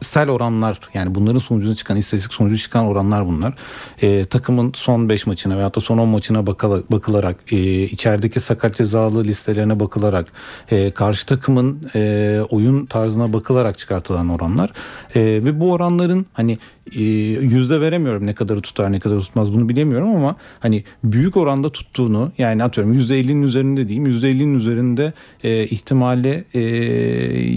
sel 0.00 0.30
oranlar 0.30 0.80
yani 0.94 1.14
bunların 1.14 1.38
sonucunda 1.38 1.74
çıkan 1.74 1.96
istatistik 1.96 2.34
sonucu 2.34 2.58
çıkan 2.58 2.86
oranlar 2.86 3.26
bunlar. 3.26 3.54
E, 4.02 4.24
takımın 4.24 4.72
son 4.74 5.08
5 5.08 5.26
maçına 5.26 5.56
veyahut 5.56 5.76
da 5.76 5.80
son 5.80 5.98
10 5.98 6.08
maçına 6.08 6.46
bakıla, 6.46 6.82
bakılarak 6.90 7.36
e, 7.52 7.82
içerideki 7.82 8.40
sakat 8.40 8.76
cezalı 8.76 9.24
listelerine 9.24 9.80
bakılarak 9.80 10.32
e, 10.70 10.90
karşı 10.90 11.26
takımın 11.26 11.90
e, 11.94 12.40
oyun 12.50 12.86
tarzına 12.86 13.32
bakılarak 13.32 13.78
çıkartılan 13.78 14.28
oranlar. 14.28 14.70
E, 15.14 15.20
ve 15.20 15.60
bu 15.60 15.72
oranların 15.72 16.26
hani 16.32 16.58
e, 16.96 17.02
yüzde 17.02 17.80
veremiyorum 17.80 18.26
ne 18.26 18.34
kadarı 18.34 18.60
tutar 18.60 18.92
ne 18.92 19.00
kadar 19.00 19.20
tutmaz 19.20 19.52
bunu 19.52 19.68
bilemiyorum 19.68 20.08
ama 20.08 20.36
hani 20.60 20.84
büyük 21.04 21.36
oranda 21.36 21.72
tuttuğunu 21.72 22.32
yani 22.38 22.64
atıyorum 22.64 22.92
yüzde 22.92 23.20
50'nin 23.20 23.42
üzerinde 23.42 23.88
diyeyim 23.88 24.06
yüzde 24.06 24.32
50'nin 24.32 24.54
üzerinde 24.54 25.12
e, 25.44 25.64
ihtimale 25.64 26.44
e, 26.54 26.60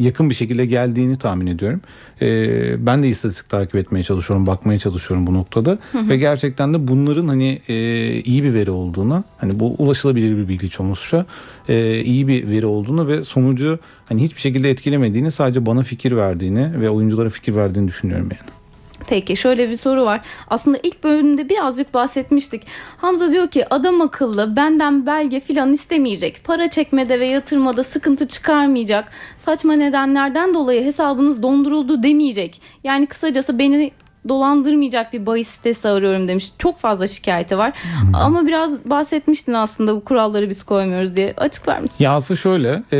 yakın 0.02 0.30
bir 0.30 0.36
şekilde 0.36 0.66
geldiğini 0.66 1.16
tahmin 1.16 1.48
ediyorum. 1.48 1.82
E, 2.22 2.86
ben 2.86 3.04
de 3.04 3.10
istatistik 3.10 3.50
takip 3.50 3.76
etmeye 3.76 4.04
çalışıyorum 4.04 4.48
bakmaya 4.48 4.80
çalışıyorum 4.80 5.28
bu 5.28 5.34
noktada 5.34 5.78
hı 5.92 6.00
hı. 6.00 6.10
ve 6.10 6.18
gerçekten 6.18 6.74
de 6.74 6.88
bunların 6.88 7.28
hani 7.28 7.62
e, 7.68 7.76
iyi 8.22 8.44
bir 8.44 8.54
veri 8.54 8.72
olduğuna 8.72 9.24
hani 9.38 9.60
bu 9.60 9.76
ulaşılabilir 9.78 10.38
bir 10.38 10.48
bilgi 10.48 10.70
olmuşsa 10.80 11.26
e, 11.70 12.02
iyi 12.02 12.28
bir 12.28 12.50
veri 12.50 12.66
olduğunu 12.66 13.08
ve 13.08 13.24
sonucu 13.24 13.80
hani 14.10 14.24
hiçbir 14.24 14.42
şekilde 14.42 14.70
etkilemediğini 14.70 15.32
sadece 15.32 15.66
bana 15.66 15.84
fikir 15.84 16.12
verdiğini 16.12 16.82
ve 16.82 16.90
oyunculara 16.90 17.30
fikir 17.30 17.56
verdiğini 17.56 17.88
düşünüyorum 17.88 18.30
yani. 18.32 18.63
Peki 19.08 19.36
şöyle 19.36 19.70
bir 19.70 19.76
soru 19.76 20.06
var. 20.06 20.22
Aslında 20.48 20.78
ilk 20.84 21.04
bölümde 21.04 21.50
birazcık 21.50 21.94
bahsetmiştik. 21.94 22.64
Hamza 22.98 23.32
diyor 23.32 23.48
ki 23.48 23.74
adam 23.74 24.02
akıllı 24.02 24.56
benden 24.56 25.06
belge 25.06 25.40
filan 25.40 25.74
istemeyecek. 25.74 26.44
Para 26.44 26.70
çekmede 26.70 27.20
ve 27.20 27.26
yatırmada 27.26 27.84
sıkıntı 27.84 28.28
çıkarmayacak. 28.28 29.12
Saçma 29.38 29.74
nedenlerden 29.74 30.54
dolayı 30.54 30.84
hesabınız 30.84 31.44
donduruldu 31.44 32.04
demeyecek. 32.04 32.62
Yani 32.84 33.06
kısacası 33.06 33.60
beni 33.60 33.92
dolandırmayacak 34.30 35.14
bir 35.14 35.26
bahis 35.26 35.48
sitesi 35.48 35.88
arıyorum 35.88 36.28
demiş. 36.28 36.52
Çok 36.58 36.78
fazla 36.78 37.08
şikayeti 37.08 37.58
var. 37.58 37.74
Hmm. 38.02 38.16
Ama 38.16 38.48
biraz 38.48 38.90
bahsetmiştin 38.90 39.54
aslında 39.54 39.96
bu 39.96 40.04
kuralları 40.04 40.50
biz 40.50 40.64
koymuyoruz 40.64 41.16
diye. 41.16 41.34
Açıklar 41.38 41.80
mısın? 41.80 42.04
Ya 42.04 42.12
aslında 42.12 42.38
şöyle 42.40 42.84
ee, 42.94 42.98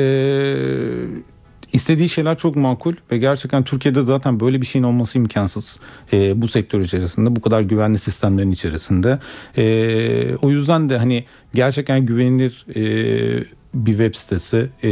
İstediği 1.74 2.10
şeyler 2.10 2.38
çok 2.38 2.56
makul 2.56 2.94
ve 3.12 3.18
gerçekten 3.18 3.64
Türkiye'de 3.64 4.02
zaten 4.02 4.40
böyle 4.40 4.62
bir 4.62 4.66
şeyin 4.66 4.86
olması 4.86 5.18
imkansız. 5.18 5.80
E, 6.14 6.42
bu 6.42 6.48
sektör 6.48 6.80
içerisinde 6.80 7.36
bu 7.36 7.42
kadar 7.42 7.62
güvenli 7.62 8.00
sistemlerin 8.00 8.52
içerisinde. 8.52 9.20
E, 9.58 10.36
o 10.36 10.52
yüzden 10.52 10.90
de 10.90 10.98
hani 10.98 11.26
gerçekten 11.54 12.06
güvenilir 12.06 12.66
e, 12.76 13.44
bir 13.74 13.92
web 13.92 14.16
sitesi, 14.16 14.70
e, 14.84 14.90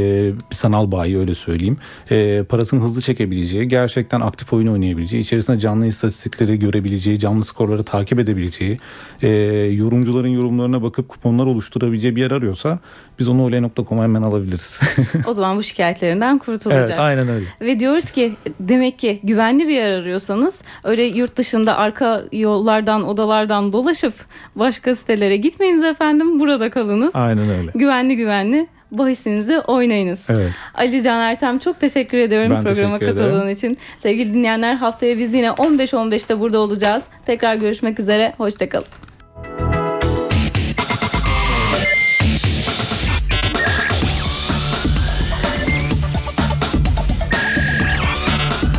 bir 0.51 0.55
sanal 0.55 0.91
bayi 0.91 1.17
öyle 1.17 1.35
söyleyeyim. 1.35 1.77
E, 2.11 2.43
parasını 2.43 2.81
hızlı 2.81 3.01
çekebileceği, 3.01 3.67
gerçekten 3.67 4.21
aktif 4.21 4.53
oyun 4.53 4.67
oynayabileceği, 4.67 5.23
içerisinde 5.23 5.59
canlı 5.59 5.87
istatistikleri 5.87 6.59
görebileceği, 6.59 7.19
canlı 7.19 7.45
skorları 7.45 7.83
takip 7.83 8.19
edebileceği, 8.19 8.77
e, 9.21 9.27
yorumcuların 9.71 10.27
yorumlarına 10.27 10.83
bakıp 10.83 11.09
kuponlar 11.09 11.45
oluşturabileceği 11.45 12.15
bir 12.15 12.21
yer 12.21 12.31
arıyorsa 12.31 12.79
biz 13.19 13.27
onu 13.27 13.43
oley.com'a 13.43 14.03
hemen 14.03 14.21
alabiliriz. 14.21 14.79
o 15.27 15.33
zaman 15.33 15.57
bu 15.57 15.63
şikayetlerinden 15.63 16.37
kurtulacak. 16.37 16.89
Evet 16.89 16.99
aynen 16.99 17.29
öyle. 17.29 17.45
Ve 17.61 17.79
diyoruz 17.79 18.11
ki 18.11 18.33
demek 18.59 18.99
ki 18.99 19.19
güvenli 19.23 19.67
bir 19.67 19.73
yer 19.73 19.91
arıyorsanız 19.91 20.61
öyle 20.83 21.03
yurt 21.03 21.35
dışında 21.35 21.77
arka 21.77 22.23
yollardan 22.31 23.07
odalardan 23.07 23.73
dolaşıp 23.73 24.13
başka 24.55 24.95
sitelere 24.95 25.37
gitmeyiniz 25.37 25.83
efendim 25.83 26.39
burada 26.39 26.69
kalınız. 26.69 27.15
Aynen 27.15 27.49
öyle. 27.49 27.71
Güvenli 27.75 28.15
güvenli 28.15 28.67
bahisinizi 28.91 29.59
oynayınız. 29.59 30.29
Evet. 30.29 30.51
Ali 30.73 31.03
Can 31.03 31.19
Ertem 31.19 31.59
çok 31.59 31.79
teşekkür 31.79 32.17
ediyorum 32.17 32.51
ben 32.51 32.63
programa 32.63 32.99
teşekkür 32.99 33.17
katıldığın 33.17 33.49
için. 33.49 33.77
Sevgili 33.99 34.33
dinleyenler 34.33 34.73
haftaya 34.75 35.17
biz 35.17 35.33
yine 35.33 35.47
15-15'te 35.47 36.39
burada 36.39 36.59
olacağız. 36.59 37.03
Tekrar 37.25 37.55
görüşmek 37.55 37.99
üzere. 37.99 38.33
Hoşçakalın. 38.37 38.87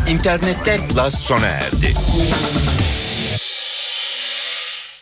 İnternette 0.09 0.77
Plus 0.89 1.15
sona 1.15 1.47
erdi. 1.47 1.95